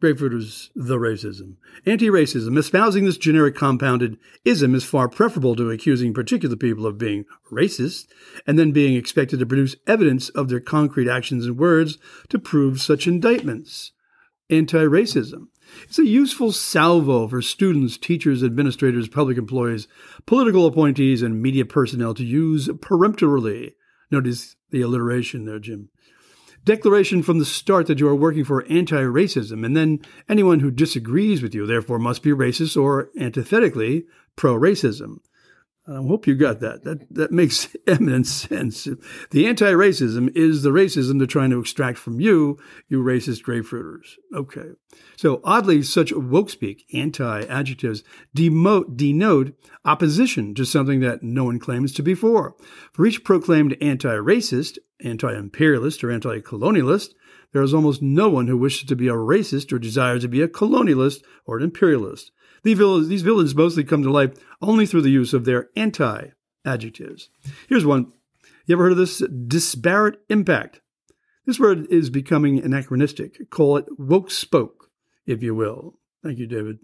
Grapefruiter's 0.00 0.70
The 0.74 0.96
Racism. 0.96 1.56
Anti 1.84 2.08
racism, 2.08 2.58
espousing 2.58 3.04
this 3.04 3.18
generic 3.18 3.54
compounded 3.54 4.18
ism, 4.44 4.74
is 4.74 4.84
far 4.84 5.08
preferable 5.08 5.54
to 5.56 5.70
accusing 5.70 6.14
particular 6.14 6.56
people 6.56 6.86
of 6.86 6.98
being 6.98 7.26
racist 7.52 8.06
and 8.46 8.58
then 8.58 8.72
being 8.72 8.96
expected 8.96 9.38
to 9.40 9.46
produce 9.46 9.76
evidence 9.86 10.30
of 10.30 10.48
their 10.48 10.60
concrete 10.60 11.08
actions 11.08 11.46
and 11.46 11.58
words 11.58 11.98
to 12.30 12.38
prove 12.38 12.80
such 12.80 13.06
indictments. 13.06 13.92
Anti 14.48 14.78
racism 14.78 15.48
it's 15.84 15.98
a 15.98 16.06
useful 16.06 16.52
salvo 16.52 17.28
for 17.28 17.42
students, 17.42 17.96
teachers, 17.96 18.42
administrators, 18.42 19.08
public 19.08 19.38
employees, 19.38 19.88
political 20.26 20.66
appointees, 20.66 21.22
and 21.22 21.42
media 21.42 21.64
personnel 21.64 22.14
to 22.14 22.24
use 22.24 22.68
peremptorily. 22.80 23.74
Notice 24.10 24.56
the 24.70 24.82
alliteration 24.82 25.44
there, 25.44 25.58
Jim. 25.58 25.88
Declaration 26.64 27.22
from 27.22 27.38
the 27.38 27.44
start 27.46 27.86
that 27.86 28.00
you 28.00 28.08
are 28.08 28.14
working 28.14 28.44
for 28.44 28.64
anti 28.66 29.02
racism, 29.02 29.64
and 29.64 29.76
then 29.76 30.00
anyone 30.28 30.60
who 30.60 30.70
disagrees 30.70 31.42
with 31.42 31.54
you, 31.54 31.66
therefore, 31.66 31.98
must 31.98 32.22
be 32.22 32.30
racist 32.30 32.80
or 32.80 33.10
antithetically 33.18 34.04
pro 34.36 34.54
racism. 34.58 35.20
I 35.90 35.96
hope 35.96 36.26
you 36.26 36.36
got 36.36 36.60
that. 36.60 36.84
That 36.84 37.12
that 37.12 37.32
makes 37.32 37.74
eminent 37.86 38.26
sense. 38.26 38.86
The 39.30 39.46
anti-racism 39.46 40.36
is 40.36 40.62
the 40.62 40.70
racism 40.70 41.18
they're 41.18 41.26
trying 41.26 41.50
to 41.50 41.58
extract 41.58 41.98
from 41.98 42.20
you, 42.20 42.58
you 42.88 43.02
racist 43.02 43.42
grapefruiters. 43.42 44.16
Okay. 44.34 44.70
So 45.16 45.40
oddly, 45.42 45.82
such 45.82 46.12
woke 46.12 46.50
speak, 46.50 46.84
anti-adjectives, 46.94 48.04
demote, 48.36 48.96
denote 48.96 49.54
opposition 49.84 50.54
to 50.54 50.64
something 50.64 51.00
that 51.00 51.22
no 51.22 51.44
one 51.44 51.58
claims 51.58 51.92
to 51.94 52.02
be 52.02 52.14
for. 52.14 52.54
For 52.92 53.04
each 53.04 53.24
proclaimed 53.24 53.76
anti-racist, 53.80 54.78
anti-imperialist, 55.02 56.04
or 56.04 56.10
anti-colonialist, 56.10 57.10
there 57.52 57.62
is 57.62 57.74
almost 57.74 58.00
no 58.00 58.28
one 58.28 58.46
who 58.46 58.56
wishes 58.56 58.88
to 58.88 58.96
be 58.96 59.08
a 59.08 59.14
racist 59.14 59.72
or 59.72 59.78
desires 59.78 60.22
to 60.22 60.28
be 60.28 60.40
a 60.40 60.48
colonialist 60.48 61.22
or 61.46 61.56
an 61.58 61.64
imperialist. 61.64 62.30
These 62.62 62.78
villains, 62.78 63.08
these 63.08 63.22
villains 63.22 63.54
mostly 63.54 63.84
come 63.84 64.02
to 64.02 64.10
life 64.10 64.32
only 64.60 64.86
through 64.86 65.02
the 65.02 65.10
use 65.10 65.32
of 65.32 65.44
their 65.44 65.68
anti 65.76 66.28
adjectives. 66.64 67.28
Here's 67.68 67.86
one. 67.86 68.12
You 68.66 68.74
ever 68.74 68.84
heard 68.84 68.92
of 68.92 68.98
this? 68.98 69.22
Disparate 69.46 70.20
impact. 70.28 70.80
This 71.46 71.58
word 71.58 71.86
is 71.90 72.10
becoming 72.10 72.62
anachronistic. 72.62 73.50
Call 73.50 73.76
it 73.76 73.86
woke 73.98 74.30
spoke, 74.30 74.90
if 75.26 75.42
you 75.42 75.54
will. 75.54 75.98
Thank 76.22 76.38
you, 76.38 76.46
David. 76.46 76.78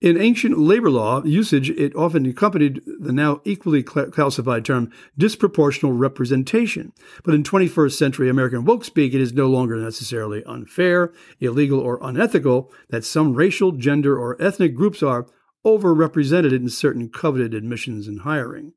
In 0.00 0.18
ancient 0.18 0.58
labor 0.58 0.90
law 0.90 1.22
usage, 1.24 1.68
it 1.68 1.94
often 1.94 2.24
accompanied 2.24 2.80
the 2.86 3.12
now 3.12 3.42
equally 3.44 3.82
calcified 3.82 4.64
term 4.64 4.90
disproportional 5.18 5.92
representation. 5.98 6.92
But 7.22 7.34
in 7.34 7.42
21st 7.42 7.92
century 7.92 8.30
American 8.30 8.64
woke 8.64 8.84
speak, 8.84 9.12
it 9.12 9.20
is 9.20 9.34
no 9.34 9.46
longer 9.46 9.76
necessarily 9.76 10.42
unfair, 10.44 11.12
illegal, 11.38 11.78
or 11.78 11.98
unethical 12.00 12.72
that 12.88 13.04
some 13.04 13.34
racial, 13.34 13.72
gender, 13.72 14.18
or 14.18 14.40
ethnic 14.40 14.74
groups 14.74 15.02
are 15.02 15.26
overrepresented 15.66 16.54
in 16.54 16.70
certain 16.70 17.10
coveted 17.10 17.52
admissions 17.52 18.08
and 18.08 18.22
hiring. 18.22 18.72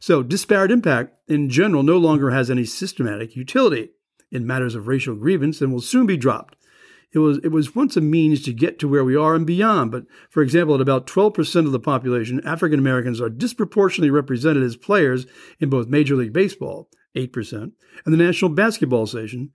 So, 0.00 0.22
disparate 0.22 0.70
impact 0.70 1.18
in 1.28 1.50
general 1.50 1.82
no 1.82 1.98
longer 1.98 2.30
has 2.30 2.50
any 2.50 2.64
systematic 2.64 3.36
utility 3.36 3.90
in 4.30 4.46
matters 4.46 4.74
of 4.74 4.88
racial 4.88 5.14
grievance 5.14 5.60
and 5.60 5.74
will 5.74 5.82
soon 5.82 6.06
be 6.06 6.16
dropped 6.16 6.56
it 7.14 7.18
was, 7.18 7.38
it 7.38 7.48
was 7.48 7.74
once 7.74 7.96
a 7.96 8.00
means 8.00 8.42
to 8.42 8.52
get 8.52 8.78
to 8.80 8.88
where 8.88 9.04
we 9.04 9.14
are 9.14 9.34
and 9.34 9.46
beyond. 9.46 9.92
But 9.92 10.04
for 10.30 10.42
example, 10.42 10.74
at 10.74 10.80
about 10.80 11.06
12% 11.06 11.66
of 11.66 11.72
the 11.72 11.80
population, 11.80 12.44
African 12.44 12.80
Americans 12.80 13.20
are 13.20 13.30
disproportionately 13.30 14.10
represented 14.10 14.64
as 14.64 14.76
players 14.76 15.26
in 15.60 15.70
both 15.70 15.86
Major 15.86 16.16
League 16.16 16.32
Baseball, 16.32 16.88
8%, 17.16 17.52
and 17.52 17.72
the 18.06 18.16
National 18.16 18.50
Basketball 18.50 19.04
Association, 19.04 19.52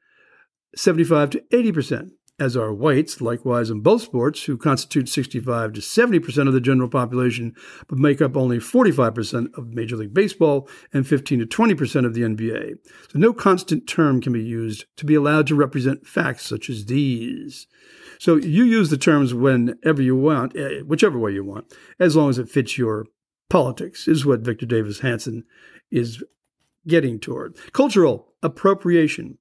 75 0.76 1.32
to 1.32 1.44
80% 1.52 2.12
as 2.40 2.56
are 2.56 2.74
whites, 2.74 3.22
likewise 3.22 3.70
in 3.70 3.82
both 3.82 4.02
sports, 4.02 4.44
who 4.44 4.58
constitute 4.58 5.10
65 5.10 5.74
to 5.74 5.82
70% 5.82 6.48
of 6.48 6.54
the 6.54 6.62
general 6.62 6.90
population, 6.90 7.56
but 7.88 7.98
make 7.98 8.22
up 8.22 8.38
only 8.38 8.58
45% 8.58 9.58
of 9.58 9.74
Major 9.74 9.98
League 9.98 10.14
Baseball 10.14 10.68
and 10.94 11.08
15 11.08 11.40
to 11.40 11.46
20% 11.46 12.06
of 12.06 12.14
the 12.14 12.22
NBA. 12.22 12.76
So 13.12 13.20
no 13.20 13.34
constant 13.34 13.88
term 13.88 14.22
can 14.22 14.34
be 14.34 14.44
used 14.44 14.86
to 14.98 15.06
be 15.06 15.16
allowed 15.16 15.48
to 15.48 15.56
represent 15.56 16.08
facts 16.08 16.46
such 16.46 16.70
as 16.70 16.86
these. 16.86 17.68
So 18.20 18.36
you 18.36 18.66
use 18.66 18.90
the 18.90 18.98
terms 18.98 19.34
whenever 19.34 20.02
you 20.02 20.16
want, 20.16 20.56
eh, 20.56 20.80
whichever 20.82 21.18
way 21.18 21.32
you 21.32 21.44
want, 21.44 21.74
as 22.00 22.16
long 22.16 22.30
as 22.30 22.38
it 22.38 22.50
fits 22.50 22.78
your 22.78 23.06
politics, 23.50 24.08
is 24.08 24.26
what 24.26 24.42
Victor 24.42 24.66
Davis 24.66 25.00
Hanson 25.00 25.46
is 25.90 26.24
getting 26.88 27.20
toward. 27.20 27.58
Cultural 27.72 28.34
appropriation. 28.44 29.38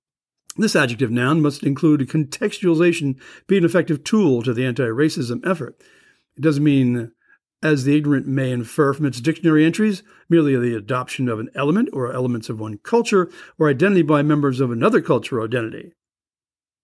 This 0.58 0.74
adjective 0.74 1.12
noun 1.12 1.40
must 1.40 1.62
include 1.62 2.00
contextualization 2.08 3.16
be 3.46 3.56
an 3.56 3.64
effective 3.64 4.02
tool 4.02 4.42
to 4.42 4.52
the 4.52 4.66
anti 4.66 4.82
racism 4.82 5.46
effort. 5.48 5.80
It 6.36 6.42
doesn't 6.42 6.64
mean, 6.64 7.12
as 7.62 7.84
the 7.84 7.96
ignorant 7.96 8.26
may 8.26 8.50
infer 8.50 8.92
from 8.92 9.06
its 9.06 9.20
dictionary 9.20 9.64
entries, 9.64 10.02
merely 10.28 10.56
the 10.56 10.76
adoption 10.76 11.28
of 11.28 11.38
an 11.38 11.48
element 11.54 11.90
or 11.92 12.12
elements 12.12 12.48
of 12.48 12.58
one 12.58 12.78
culture 12.78 13.30
or 13.56 13.70
identity 13.70 14.02
by 14.02 14.22
members 14.22 14.60
of 14.60 14.72
another 14.72 15.00
culture 15.00 15.38
or 15.38 15.44
identity. 15.44 15.92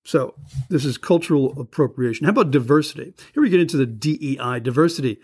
So, 0.04 0.35
this 0.69 0.85
is 0.85 0.97
cultural 0.97 1.59
appropriation. 1.59 2.26
How 2.26 2.31
about 2.31 2.52
diversity? 2.52 3.14
Here 3.33 3.43
we 3.43 3.49
get 3.49 3.61
into 3.61 3.76
the 3.76 3.87
DEI, 3.87 4.61
diversity. 4.61 5.19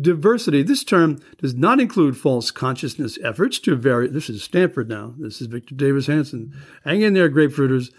Diversity, 0.00 0.62
this 0.62 0.84
term 0.84 1.18
does 1.36 1.54
not 1.54 1.78
include 1.78 2.16
false 2.16 2.50
consciousness 2.50 3.18
efforts 3.22 3.58
to 3.60 3.76
vary. 3.76 4.08
This 4.08 4.30
is 4.30 4.42
Stanford 4.42 4.88
now. 4.88 5.14
This 5.18 5.42
is 5.42 5.48
Victor 5.48 5.74
Davis 5.74 6.06
Hanson. 6.06 6.54
Hang 6.84 7.02
in 7.02 7.12
there, 7.12 7.28
grapefruiters. 7.28 7.90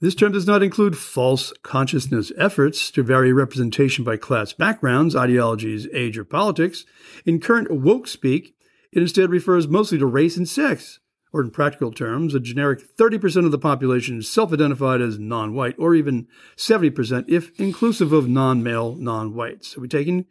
This 0.00 0.16
term 0.16 0.32
does 0.32 0.46
not 0.46 0.62
include 0.62 0.98
false 0.98 1.52
consciousness 1.62 2.32
efforts 2.36 2.90
to 2.90 3.02
vary 3.04 3.32
representation 3.32 4.04
by 4.04 4.16
class 4.16 4.52
backgrounds, 4.52 5.14
ideologies, 5.14 5.86
age, 5.94 6.18
or 6.18 6.24
politics. 6.24 6.84
In 7.24 7.40
current 7.40 7.70
woke 7.70 8.08
speak, 8.08 8.56
it 8.92 9.00
instead 9.00 9.30
refers 9.30 9.68
mostly 9.68 9.98
to 9.98 10.06
race 10.06 10.36
and 10.36 10.48
sex, 10.48 10.98
or 11.32 11.40
in 11.40 11.50
practical 11.50 11.92
terms, 11.92 12.34
a 12.34 12.40
generic 12.40 12.82
30% 12.96 13.44
of 13.44 13.52
the 13.52 13.58
population 13.58 14.20
self 14.20 14.52
identified 14.52 15.00
as 15.00 15.18
non 15.18 15.54
white, 15.54 15.76
or 15.78 15.94
even 15.94 16.26
70% 16.56 17.24
if 17.28 17.58
inclusive 17.60 18.12
of 18.12 18.28
non 18.28 18.64
male, 18.64 18.96
non 18.96 19.32
whites. 19.32 19.76
Are 19.76 19.80
we're 19.80 19.86
taking 19.86 20.26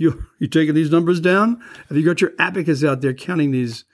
you 0.00 0.26
you 0.38 0.48
taking 0.48 0.74
these 0.74 0.90
numbers 0.90 1.20
down? 1.20 1.62
Have 1.88 1.96
you 1.96 2.04
got 2.04 2.22
your 2.22 2.32
abacus 2.38 2.82
out 2.82 3.02
there 3.02 3.12
counting 3.12 3.50
these 3.50 3.84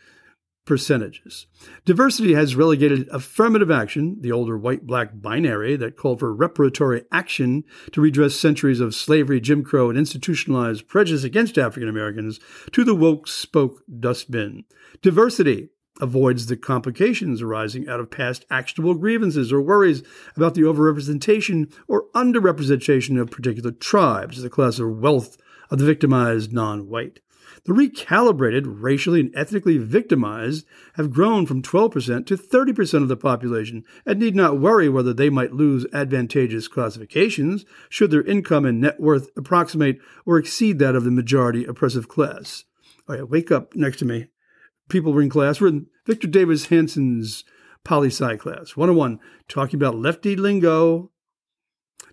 percentages? 0.64 1.46
Diversity 1.84 2.32
has 2.34 2.54
relegated 2.54 3.08
affirmative 3.08 3.72
action, 3.72 4.16
the 4.20 4.30
older 4.30 4.56
white 4.56 4.86
black 4.86 5.20
binary 5.20 5.74
that 5.76 5.96
called 5.96 6.20
for 6.20 6.34
reparatory 6.34 7.04
action 7.10 7.64
to 7.90 8.00
redress 8.00 8.36
centuries 8.36 8.78
of 8.78 8.94
slavery, 8.94 9.40
Jim 9.40 9.64
Crow, 9.64 9.90
and 9.90 9.98
institutionalized 9.98 10.86
prejudice 10.86 11.24
against 11.24 11.58
African 11.58 11.88
Americans, 11.88 12.38
to 12.70 12.84
the 12.84 12.94
woke 12.94 13.26
spoke 13.26 13.82
dustbin. 13.98 14.64
Diversity 15.02 15.70
avoids 16.00 16.46
the 16.46 16.56
complications 16.56 17.42
arising 17.42 17.88
out 17.88 17.98
of 17.98 18.10
past 18.10 18.44
actionable 18.50 18.94
grievances 18.94 19.52
or 19.52 19.60
worries 19.60 20.02
about 20.36 20.54
the 20.54 20.60
overrepresentation 20.60 21.72
or 21.88 22.04
underrepresentation 22.14 23.20
of 23.20 23.30
particular 23.30 23.72
tribes 23.72 24.44
a 24.44 24.50
class 24.50 24.78
of 24.78 24.98
wealth 24.98 25.36
of 25.70 25.78
the 25.78 25.84
victimized 25.84 26.52
non 26.52 26.88
white. 26.88 27.20
The 27.64 27.72
recalibrated, 27.72 28.62
racially 28.66 29.20
and 29.20 29.34
ethnically 29.34 29.78
victimized 29.78 30.66
have 30.94 31.10
grown 31.10 31.46
from 31.46 31.62
12% 31.62 32.26
to 32.26 32.36
30% 32.36 33.02
of 33.02 33.08
the 33.08 33.16
population 33.16 33.82
and 34.04 34.20
need 34.20 34.36
not 34.36 34.60
worry 34.60 34.88
whether 34.88 35.12
they 35.12 35.30
might 35.30 35.52
lose 35.52 35.86
advantageous 35.92 36.68
classifications 36.68 37.64
should 37.88 38.12
their 38.12 38.22
income 38.22 38.64
and 38.64 38.80
net 38.80 39.00
worth 39.00 39.30
approximate 39.36 39.98
or 40.24 40.38
exceed 40.38 40.78
that 40.78 40.94
of 40.94 41.02
the 41.02 41.10
majority 41.10 41.64
oppressive 41.64 42.06
class. 42.06 42.64
Oh, 43.08 43.14
All 43.14 43.20
right, 43.20 43.28
wake 43.28 43.50
up 43.50 43.74
next 43.74 43.98
to 43.98 44.04
me. 44.04 44.28
People 44.88 45.12
were 45.12 45.22
in 45.22 45.30
class. 45.30 45.60
We're 45.60 45.68
in 45.68 45.86
Victor 46.06 46.28
Davis 46.28 46.66
Hanson's 46.66 47.44
poli 47.84 48.08
sci 48.08 48.36
class, 48.36 48.76
101, 48.76 49.18
talking 49.48 49.76
about 49.76 49.96
lefty 49.96 50.36
lingo, 50.36 51.10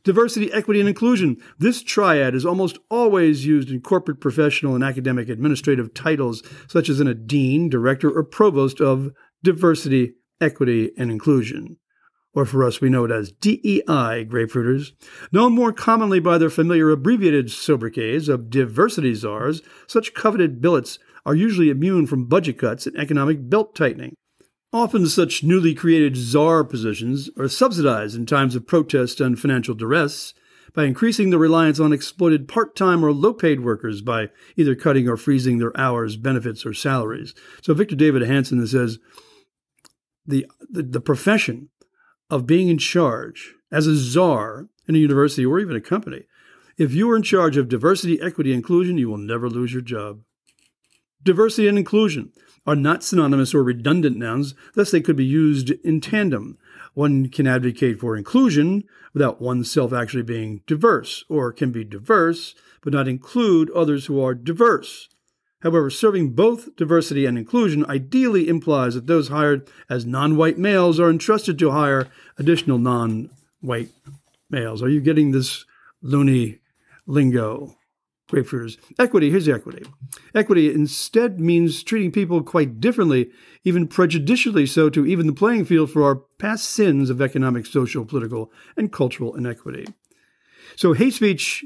Diversity, 0.03 0.51
equity, 0.51 0.81
and 0.81 0.89
inclusion. 0.89 1.37
This 1.57 1.81
triad 1.81 2.35
is 2.35 2.45
almost 2.45 2.77
always 2.89 3.45
used 3.45 3.69
in 3.69 3.79
corporate, 3.79 4.19
professional, 4.19 4.75
and 4.75 4.83
academic 4.83 5.29
administrative 5.29 5.93
titles, 5.93 6.43
such 6.67 6.89
as 6.89 6.99
in 6.99 7.07
a 7.07 7.13
dean, 7.13 7.69
director, 7.69 8.11
or 8.11 8.23
provost 8.23 8.81
of 8.81 9.11
diversity, 9.43 10.15
equity, 10.41 10.91
and 10.97 11.09
inclusion. 11.09 11.77
Or 12.33 12.45
for 12.45 12.65
us, 12.65 12.81
we 12.81 12.89
know 12.89 13.05
it 13.05 13.11
as 13.11 13.31
DEI, 13.31 14.25
grapefruiters, 14.25 14.91
known 15.31 15.53
more 15.53 15.71
commonly 15.71 16.19
by 16.19 16.37
their 16.37 16.49
familiar 16.49 16.89
abbreviated 16.89 17.49
sobriquets 17.49 18.27
of 18.27 18.49
diversity 18.49 19.13
czars, 19.13 19.61
such 19.87 20.13
coveted 20.13 20.59
billets 20.59 20.99
are 21.25 21.35
usually 21.35 21.69
immune 21.69 22.07
from 22.07 22.25
budget 22.25 22.57
cuts 22.57 22.87
and 22.87 22.97
economic 22.97 23.49
belt 23.49 23.75
tightening. 23.75 24.15
Often, 24.73 25.05
such 25.05 25.43
newly 25.43 25.75
created 25.75 26.17
czar 26.17 26.63
positions 26.63 27.29
are 27.37 27.47
subsidized 27.47 28.15
in 28.15 28.25
times 28.25 28.55
of 28.55 28.65
protest 28.65 29.21
and 29.21 29.39
financial 29.39 29.75
duress 29.75 30.33
by 30.73 30.85
increasing 30.85 31.29
the 31.29 31.37
reliance 31.37 31.79
on 31.79 31.93
exploited 31.93 32.47
part 32.47 32.75
time 32.75 33.05
or 33.05 33.13
low 33.13 33.33
paid 33.33 33.59
workers 33.59 34.01
by 34.01 34.29
either 34.57 34.73
cutting 34.73 35.07
or 35.07 35.15
freezing 35.15 35.59
their 35.59 35.79
hours, 35.79 36.17
benefits, 36.17 36.65
or 36.65 36.73
salaries. 36.73 37.35
So, 37.61 37.75
Victor 37.75 37.95
David 37.95 38.23
Hanson 38.23 38.65
says 38.65 38.97
the, 40.25 40.47
the, 40.67 40.81
the 40.81 41.01
profession 41.01 41.69
of 42.31 42.47
being 42.47 42.67
in 42.67 42.79
charge 42.79 43.53
as 43.71 43.85
a 43.85 43.95
czar 43.95 44.69
in 44.87 44.95
a 44.95 44.99
university 44.99 45.45
or 45.45 45.59
even 45.59 45.75
a 45.75 45.81
company, 45.81 46.23
if 46.79 46.93
you 46.93 47.11
are 47.11 47.15
in 47.15 47.21
charge 47.21 47.57
of 47.57 47.69
diversity, 47.69 48.19
equity, 48.19 48.51
inclusion, 48.51 48.97
you 48.97 49.07
will 49.07 49.17
never 49.17 49.47
lose 49.47 49.71
your 49.71 49.83
job. 49.83 50.21
Diversity 51.21 51.67
and 51.67 51.77
inclusion 51.77 52.31
are 52.65 52.75
not 52.75 53.03
synonymous 53.03 53.53
or 53.53 53.63
redundant 53.63 54.17
nouns, 54.17 54.55
thus, 54.75 54.91
they 54.91 55.01
could 55.01 55.15
be 55.15 55.25
used 55.25 55.71
in 55.83 55.99
tandem. 56.01 56.57
One 56.93 57.29
can 57.29 57.47
advocate 57.47 57.99
for 57.99 58.15
inclusion 58.15 58.83
without 59.13 59.41
oneself 59.41 59.91
actually 59.91 60.23
being 60.23 60.61
diverse, 60.67 61.23
or 61.29 61.51
can 61.51 61.71
be 61.71 61.83
diverse 61.83 62.55
but 62.83 62.93
not 62.93 63.07
include 63.07 63.71
others 63.71 64.05
who 64.05 64.21
are 64.21 64.35
diverse. 64.35 65.09
However, 65.61 65.89
serving 65.89 66.31
both 66.31 66.75
diversity 66.75 67.25
and 67.25 67.37
inclusion 67.37 67.85
ideally 67.85 68.49
implies 68.49 68.95
that 68.95 69.07
those 69.07 69.29
hired 69.29 69.69
as 69.89 70.05
non 70.05 70.35
white 70.35 70.57
males 70.57 70.99
are 70.99 71.09
entrusted 71.09 71.57
to 71.59 71.71
hire 71.71 72.09
additional 72.37 72.77
non 72.77 73.29
white 73.61 73.89
males. 74.49 74.83
Are 74.83 74.89
you 74.89 74.99
getting 74.99 75.31
this 75.31 75.65
loony 76.01 76.59
lingo? 77.07 77.77
Equity, 78.99 79.29
here's 79.29 79.45
the 79.45 79.53
equity. 79.53 79.85
Equity 80.33 80.73
instead 80.73 81.39
means 81.39 81.83
treating 81.83 82.11
people 82.11 82.41
quite 82.41 82.79
differently, 82.79 83.29
even 83.63 83.87
prejudicially 83.87 84.65
so 84.65 84.89
to 84.89 85.05
even 85.05 85.27
the 85.27 85.33
playing 85.33 85.65
field 85.65 85.91
for 85.91 86.03
our 86.03 86.15
past 86.15 86.65
sins 86.65 87.09
of 87.09 87.21
economic, 87.21 87.65
social, 87.65 88.05
political, 88.05 88.51
and 88.75 88.91
cultural 88.91 89.35
inequity. 89.35 89.85
So 90.75 90.93
hate 90.93 91.13
speech 91.13 91.65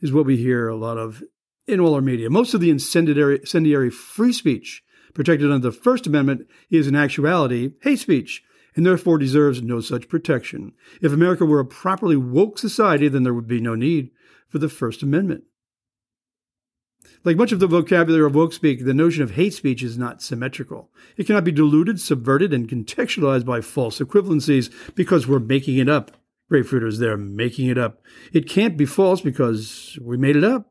is 0.00 0.12
what 0.12 0.26
we 0.26 0.36
hear 0.36 0.68
a 0.68 0.76
lot 0.76 0.98
of 0.98 1.22
in 1.66 1.80
all 1.80 1.94
our 1.94 2.00
media. 2.00 2.30
Most 2.30 2.54
of 2.54 2.60
the 2.60 2.70
incendiary, 2.70 3.36
incendiary 3.40 3.90
free 3.90 4.32
speech 4.32 4.82
protected 5.14 5.50
under 5.50 5.70
the 5.70 5.76
First 5.76 6.06
Amendment 6.06 6.48
is 6.70 6.86
in 6.86 6.94
actuality 6.94 7.72
hate 7.82 7.98
speech 7.98 8.42
and 8.74 8.84
therefore 8.84 9.18
deserves 9.18 9.62
no 9.62 9.80
such 9.80 10.08
protection. 10.08 10.72
If 11.00 11.12
America 11.12 11.44
were 11.44 11.60
a 11.60 11.66
properly 11.66 12.16
woke 12.16 12.58
society, 12.58 13.08
then 13.08 13.22
there 13.22 13.34
would 13.34 13.48
be 13.48 13.60
no 13.60 13.74
need 13.74 14.10
for 14.48 14.58
the 14.58 14.68
First 14.68 15.02
Amendment. 15.02 15.44
Like 17.26 17.36
much 17.36 17.50
of 17.50 17.58
the 17.58 17.66
vocabulary 17.66 18.24
of 18.24 18.36
woke 18.36 18.52
speak, 18.52 18.84
the 18.84 18.94
notion 18.94 19.24
of 19.24 19.32
hate 19.32 19.52
speech 19.52 19.82
is 19.82 19.98
not 19.98 20.22
symmetrical. 20.22 20.90
It 21.16 21.26
cannot 21.26 21.42
be 21.42 21.50
diluted, 21.50 22.00
subverted, 22.00 22.54
and 22.54 22.68
contextualized 22.68 23.44
by 23.44 23.62
false 23.62 23.98
equivalencies 23.98 24.72
because 24.94 25.26
we're 25.26 25.40
making 25.40 25.78
it 25.78 25.88
up. 25.88 26.12
Grapefruiters, 26.48 27.00
they're 27.00 27.16
making 27.16 27.66
it 27.66 27.78
up. 27.78 28.00
It 28.32 28.48
can't 28.48 28.76
be 28.76 28.86
false 28.86 29.20
because 29.22 29.98
we 30.00 30.16
made 30.16 30.36
it 30.36 30.44
up. 30.44 30.70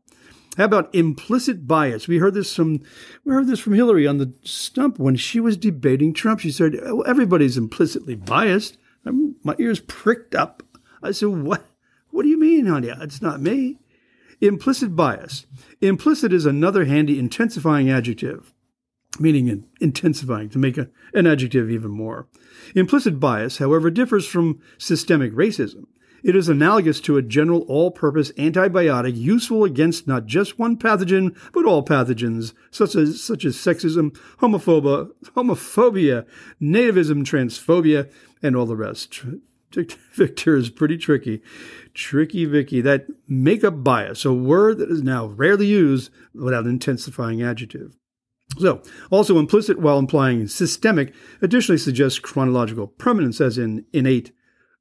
How 0.56 0.64
about 0.64 0.96
implicit 0.96 1.68
bias? 1.68 2.08
We 2.08 2.20
heard 2.20 2.36
this 2.36 2.56
from 2.56 2.82
we 3.26 3.34
heard 3.34 3.48
this 3.48 3.60
from 3.60 3.74
Hillary 3.74 4.08
on 4.08 4.20
the 4.20 4.34
stump 4.44 4.98
when 4.98 5.18
she 5.18 5.42
was 5.42 5.58
debating 5.58 6.14
Trump. 6.14 6.40
She 6.40 6.52
said, 6.52 6.76
well, 6.82 7.04
"Everybody's 7.06 7.58
implicitly 7.58 8.16
biased." 8.16 8.78
My 9.04 9.56
ears 9.60 9.82
pricked 9.82 10.34
up. 10.34 10.64
I 11.04 11.12
said, 11.12 11.28
"What? 11.28 11.66
What 12.12 12.24
do 12.24 12.30
you 12.30 12.40
mean, 12.40 12.68
honey? 12.68 12.94
It's 13.02 13.22
not 13.22 13.42
me." 13.42 13.80
Implicit 14.42 14.96
bias. 14.96 15.46
Implicit 15.82 16.34
is 16.34 16.46
another 16.46 16.86
handy 16.86 17.18
intensifying 17.18 17.90
adjective, 17.90 18.54
meaning 19.20 19.66
intensifying 19.80 20.50
to 20.50 20.60
make 20.60 20.78
a, 20.78 20.90
an 21.14 21.26
adjective 21.26 21.70
even 21.70 21.92
more. 21.92 22.28
Implicit 22.76 23.20
bias, 23.20 23.58
however, 23.60 23.90
differs 23.90 24.26
from 24.26 24.62
systemic 24.78 25.34
racism. 25.34 25.86
It 26.24 26.36
is 26.36 26.50
analogous 26.50 27.00
to 27.02 27.18
a 27.18 27.22
general 27.22 27.62
all 27.68 27.92
purpose 27.92 28.32
antibiotic 28.32 29.16
useful 29.16 29.64
against 29.64 30.08
not 30.08 30.26
just 30.26 30.58
one 30.58 30.76
pathogen, 30.76 31.38
but 31.54 31.66
all 31.66 31.86
pathogens, 31.86 32.54
such 32.72 32.96
as, 32.96 33.24
such 33.24 33.46
as 33.46 33.56
sexism, 33.56 34.18
homophobia, 34.40 35.12
homophobia, 35.36 36.26
nativism, 36.60 37.24
transphobia, 37.24 38.12
and 38.42 38.56
all 38.56 38.66
the 38.66 38.76
rest. 38.76 39.24
Victor 39.72 40.56
is 40.56 40.70
pretty 40.70 40.98
tricky. 40.98 41.42
Tricky 41.94 42.46
Vicky. 42.46 42.82
That 42.82 43.08
makeup 43.28 43.84
bias, 43.84 44.24
a 44.24 44.34
word 44.34 44.78
that 44.78 44.90
is 44.90 45.04
now 45.04 45.26
rarely 45.26 45.68
used 45.68 46.12
without 46.34 46.64
an 46.64 46.70
intensifying 46.70 47.42
adjective. 47.42 47.98
So, 48.58 48.82
also 49.12 49.38
implicit 49.38 49.80
while 49.80 50.00
implying 50.00 50.48
systemic 50.48 51.14
additionally 51.42 51.80
suggests 51.80 52.20
chronological 52.20 52.88
permanence, 52.88 53.42
as 53.42 53.58
in 53.58 53.86
innate 53.92 54.32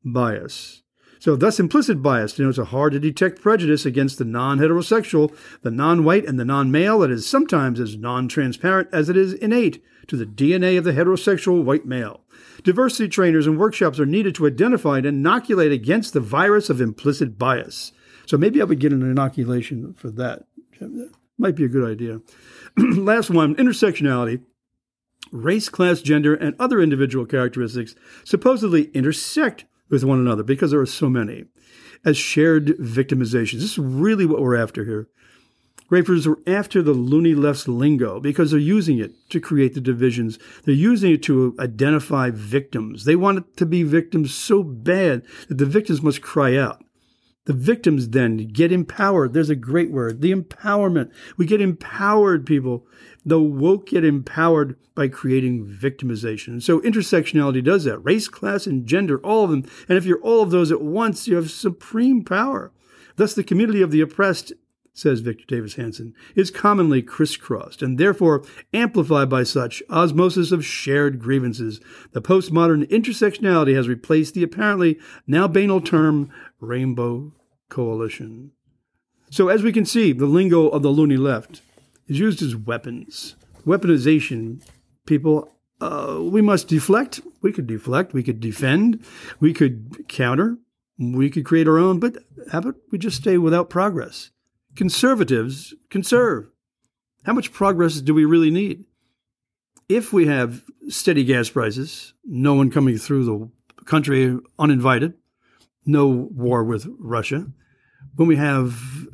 bias. 0.04 0.83
So, 1.24 1.36
thus, 1.36 1.58
implicit 1.58 2.02
bias 2.02 2.34
denotes 2.34 2.58
a 2.58 2.66
hard 2.66 2.92
to 2.92 3.00
detect 3.00 3.40
prejudice 3.40 3.86
against 3.86 4.18
the 4.18 4.26
non 4.26 4.58
heterosexual, 4.58 5.34
the 5.62 5.70
non 5.70 6.04
white, 6.04 6.26
and 6.26 6.38
the 6.38 6.44
non 6.44 6.70
male 6.70 6.98
that 6.98 7.10
is 7.10 7.26
sometimes 7.26 7.80
as 7.80 7.96
non 7.96 8.28
transparent 8.28 8.90
as 8.92 9.08
it 9.08 9.16
is 9.16 9.32
innate 9.32 9.82
to 10.08 10.18
the 10.18 10.26
DNA 10.26 10.76
of 10.76 10.84
the 10.84 10.92
heterosexual 10.92 11.64
white 11.64 11.86
male. 11.86 12.20
Diversity 12.62 13.08
trainers 13.08 13.46
and 13.46 13.58
workshops 13.58 13.98
are 13.98 14.04
needed 14.04 14.34
to 14.34 14.46
identify 14.46 14.98
and 14.98 15.06
inoculate 15.06 15.72
against 15.72 16.12
the 16.12 16.20
virus 16.20 16.68
of 16.68 16.82
implicit 16.82 17.38
bias. 17.38 17.92
So, 18.26 18.36
maybe 18.36 18.60
I 18.60 18.64
would 18.64 18.78
get 18.78 18.92
an 18.92 19.00
inoculation 19.00 19.94
for 19.94 20.10
that. 20.10 20.44
Might 21.38 21.56
be 21.56 21.64
a 21.64 21.68
good 21.68 21.90
idea. 21.90 22.20
Last 22.76 23.30
one 23.30 23.54
intersectionality. 23.54 24.42
Race, 25.32 25.70
class, 25.70 26.02
gender, 26.02 26.34
and 26.34 26.54
other 26.60 26.82
individual 26.82 27.24
characteristics 27.24 27.94
supposedly 28.24 28.90
intersect 28.92 29.64
with 29.90 30.04
one 30.04 30.18
another 30.18 30.42
because 30.42 30.70
there 30.70 30.80
are 30.80 30.86
so 30.86 31.08
many 31.08 31.44
as 32.04 32.16
shared 32.16 32.68
victimizations. 32.78 33.60
This 33.60 33.72
is 33.72 33.78
really 33.78 34.26
what 34.26 34.40
we're 34.40 34.56
after 34.56 34.84
here. 34.84 35.08
Grapefruiters 35.90 36.26
are 36.26 36.38
after 36.46 36.82
the 36.82 36.92
loony 36.92 37.34
left's 37.34 37.68
lingo 37.68 38.18
because 38.18 38.50
they're 38.50 38.60
using 38.60 38.98
it 38.98 39.12
to 39.30 39.38
create 39.38 39.74
the 39.74 39.80
divisions. 39.80 40.38
They're 40.64 40.74
using 40.74 41.12
it 41.12 41.22
to 41.24 41.54
identify 41.58 42.30
victims. 42.30 43.04
They 43.04 43.16
want 43.16 43.38
it 43.38 43.56
to 43.58 43.66
be 43.66 43.82
victims 43.82 44.34
so 44.34 44.62
bad 44.62 45.22
that 45.48 45.58
the 45.58 45.66
victims 45.66 46.02
must 46.02 46.22
cry 46.22 46.56
out. 46.56 46.83
The 47.46 47.52
victims 47.52 48.10
then 48.10 48.48
get 48.48 48.72
empowered. 48.72 49.34
There's 49.34 49.50
a 49.50 49.56
great 49.56 49.90
word, 49.90 50.22
the 50.22 50.32
empowerment. 50.32 51.10
We 51.36 51.44
get 51.44 51.60
empowered, 51.60 52.46
people. 52.46 52.86
The 53.26 53.38
woke 53.38 53.88
get 53.88 54.04
empowered 54.04 54.76
by 54.94 55.08
creating 55.08 55.66
victimization. 55.66 56.62
so 56.62 56.80
intersectionality 56.80 57.62
does 57.62 57.84
that. 57.84 57.98
Race, 57.98 58.28
class, 58.28 58.66
and 58.66 58.86
gender, 58.86 59.18
all 59.18 59.44
of 59.44 59.50
them. 59.50 59.64
And 59.88 59.98
if 59.98 60.04
you're 60.04 60.20
all 60.20 60.42
of 60.42 60.50
those 60.50 60.70
at 60.70 60.80
once, 60.80 61.26
you 61.26 61.36
have 61.36 61.50
supreme 61.50 62.24
power. 62.24 62.72
Thus, 63.16 63.34
the 63.34 63.44
community 63.44 63.82
of 63.82 63.90
the 63.90 64.00
oppressed, 64.00 64.52
says 64.94 65.20
Victor 65.20 65.44
Davis 65.46 65.74
Hanson, 65.74 66.14
is 66.36 66.50
commonly 66.52 67.02
crisscrossed 67.02 67.82
and 67.82 67.98
therefore 67.98 68.44
amplified 68.72 69.28
by 69.28 69.42
such 69.42 69.82
osmosis 69.90 70.52
of 70.52 70.64
shared 70.64 71.18
grievances. 71.18 71.80
The 72.12 72.22
postmodern 72.22 72.88
intersectionality 72.88 73.74
has 73.74 73.88
replaced 73.88 74.34
the 74.34 74.44
apparently 74.44 74.98
now 75.26 75.48
banal 75.48 75.80
term 75.80 76.30
rainbow 76.60 77.32
coalition. 77.68 78.52
So, 79.30 79.48
as 79.48 79.64
we 79.64 79.72
can 79.72 79.84
see, 79.84 80.12
the 80.12 80.26
lingo 80.26 80.68
of 80.68 80.82
the 80.82 80.90
loony 80.90 81.16
left 81.16 81.60
is 82.06 82.20
used 82.20 82.40
as 82.40 82.54
weapons. 82.54 83.34
Weaponization, 83.66 84.62
people, 85.06 85.50
uh, 85.80 86.20
we 86.22 86.40
must 86.40 86.68
deflect. 86.68 87.20
We 87.42 87.52
could 87.52 87.66
deflect. 87.66 88.12
We 88.12 88.22
could 88.22 88.38
defend. 88.38 89.04
We 89.40 89.52
could 89.52 90.06
counter. 90.08 90.58
We 90.98 91.30
could 91.30 91.44
create 91.44 91.66
our 91.66 91.78
own. 91.78 91.98
But 91.98 92.18
how 92.52 92.58
about 92.58 92.76
we 92.92 92.98
just 92.98 93.16
stay 93.16 93.38
without 93.38 93.70
progress? 93.70 94.30
Conservatives 94.76 95.72
conserve. 95.88 96.50
How 97.24 97.32
much 97.32 97.52
progress 97.52 98.00
do 98.00 98.12
we 98.12 98.24
really 98.24 98.50
need? 98.50 98.84
If 99.88 100.12
we 100.12 100.26
have 100.26 100.64
steady 100.88 101.22
gas 101.22 101.48
prices, 101.48 102.12
no 102.24 102.54
one 102.54 102.70
coming 102.70 102.98
through 102.98 103.24
the 103.24 103.84
country 103.84 104.36
uninvited, 104.58 105.14
no 105.86 106.08
war 106.08 106.64
with 106.64 106.86
Russia, 106.98 107.46
when 108.16 108.26
we 108.26 108.36
have 108.36 109.06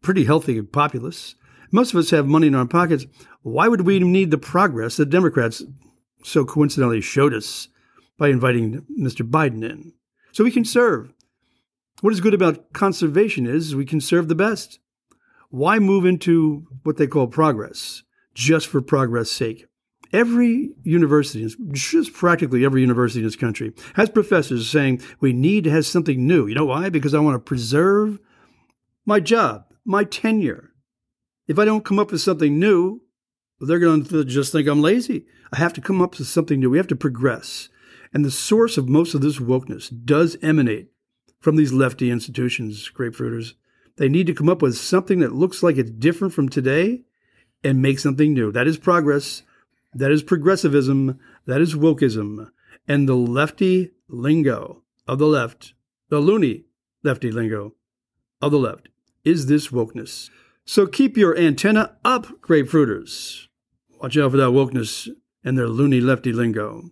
pretty 0.00 0.24
healthy 0.24 0.62
populace, 0.62 1.34
most 1.70 1.92
of 1.92 1.98
us 1.98 2.10
have 2.10 2.26
money 2.26 2.46
in 2.46 2.54
our 2.54 2.66
pockets. 2.66 3.06
Why 3.42 3.68
would 3.68 3.82
we 3.82 3.98
need 3.98 4.30
the 4.30 4.38
progress 4.38 4.96
that 4.96 5.10
Democrats 5.10 5.62
so 6.22 6.44
coincidentally 6.44 7.00
showed 7.00 7.34
us 7.34 7.68
by 8.18 8.28
inviting 8.28 8.86
Mr. 8.98 9.28
Biden 9.28 9.62
in? 9.62 9.92
So 10.32 10.44
we 10.44 10.50
conserve. 10.50 11.12
What 12.00 12.12
is 12.12 12.20
good 12.20 12.34
about 12.34 12.72
conservation 12.72 13.46
is 13.46 13.76
we 13.76 13.84
can 13.84 14.00
serve 14.00 14.28
the 14.28 14.34
best. 14.34 14.78
Why 15.52 15.78
move 15.78 16.06
into 16.06 16.66
what 16.82 16.96
they 16.96 17.06
call 17.06 17.26
progress 17.26 18.04
just 18.32 18.66
for 18.66 18.80
progress' 18.80 19.30
sake? 19.30 19.66
Every 20.10 20.70
university, 20.82 21.46
just 21.72 22.14
practically 22.14 22.64
every 22.64 22.80
university 22.80 23.20
in 23.20 23.26
this 23.26 23.36
country, 23.36 23.74
has 23.94 24.08
professors 24.08 24.70
saying 24.70 25.02
we 25.20 25.34
need 25.34 25.64
to 25.64 25.70
have 25.70 25.84
something 25.84 26.26
new. 26.26 26.46
You 26.46 26.54
know 26.54 26.64
why? 26.64 26.88
Because 26.88 27.12
I 27.12 27.20
want 27.20 27.34
to 27.34 27.38
preserve 27.38 28.18
my 29.04 29.20
job, 29.20 29.66
my 29.84 30.04
tenure. 30.04 30.70
If 31.46 31.58
I 31.58 31.66
don't 31.66 31.84
come 31.84 31.98
up 31.98 32.12
with 32.12 32.22
something 32.22 32.58
new, 32.58 33.02
they're 33.60 33.78
going 33.78 34.04
to 34.04 34.24
just 34.24 34.52
think 34.52 34.66
I'm 34.66 34.80
lazy. 34.80 35.26
I 35.52 35.58
have 35.58 35.74
to 35.74 35.82
come 35.82 36.00
up 36.00 36.18
with 36.18 36.28
something 36.28 36.60
new. 36.60 36.70
We 36.70 36.78
have 36.78 36.86
to 36.86 36.96
progress. 36.96 37.68
And 38.14 38.24
the 38.24 38.30
source 38.30 38.78
of 38.78 38.88
most 38.88 39.12
of 39.12 39.20
this 39.20 39.38
wokeness 39.38 39.92
does 40.02 40.38
emanate 40.40 40.88
from 41.40 41.56
these 41.56 41.74
lefty 41.74 42.10
institutions, 42.10 42.88
grapefruiters. 42.88 43.54
They 43.96 44.08
need 44.08 44.26
to 44.26 44.34
come 44.34 44.48
up 44.48 44.62
with 44.62 44.76
something 44.76 45.20
that 45.20 45.34
looks 45.34 45.62
like 45.62 45.76
it's 45.76 45.90
different 45.90 46.34
from 46.34 46.48
today 46.48 47.02
and 47.62 47.82
make 47.82 47.98
something 47.98 48.32
new. 48.32 48.50
That 48.50 48.66
is 48.66 48.78
progress. 48.78 49.42
That 49.94 50.10
is 50.10 50.22
progressivism. 50.22 51.18
That 51.46 51.60
is 51.60 51.74
wokeism. 51.74 52.50
And 52.88 53.08
the 53.08 53.14
lefty 53.14 53.90
lingo 54.08 54.82
of 55.06 55.18
the 55.18 55.26
left, 55.26 55.74
the 56.08 56.20
loony 56.20 56.64
lefty 57.02 57.30
lingo 57.30 57.74
of 58.40 58.50
the 58.50 58.58
left, 58.58 58.88
is 59.24 59.46
this 59.46 59.68
wokeness. 59.68 60.30
So 60.64 60.86
keep 60.86 61.16
your 61.16 61.36
antenna 61.36 61.96
up, 62.04 62.40
grapefruiters. 62.40 63.48
Watch 64.00 64.16
out 64.16 64.32
for 64.32 64.36
that 64.36 64.50
wokeness 64.50 65.08
and 65.44 65.58
their 65.58 65.68
loony 65.68 66.00
lefty 66.00 66.32
lingo. 66.32 66.90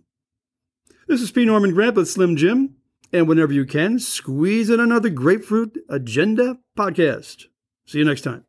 This 1.07 1.21
is 1.21 1.31
P. 1.31 1.45
Norman 1.45 1.73
Grant 1.73 1.95
with 1.95 2.09
Slim 2.09 2.35
Jim, 2.35 2.75
and 3.11 3.27
whenever 3.27 3.53
you 3.53 3.65
can, 3.65 3.99
squeeze 3.99 4.69
in 4.69 4.79
another 4.79 5.09
Grapefruit 5.09 5.77
Agenda 5.89 6.59
podcast. 6.77 7.45
See 7.85 7.99
you 7.99 8.05
next 8.05 8.21
time. 8.21 8.45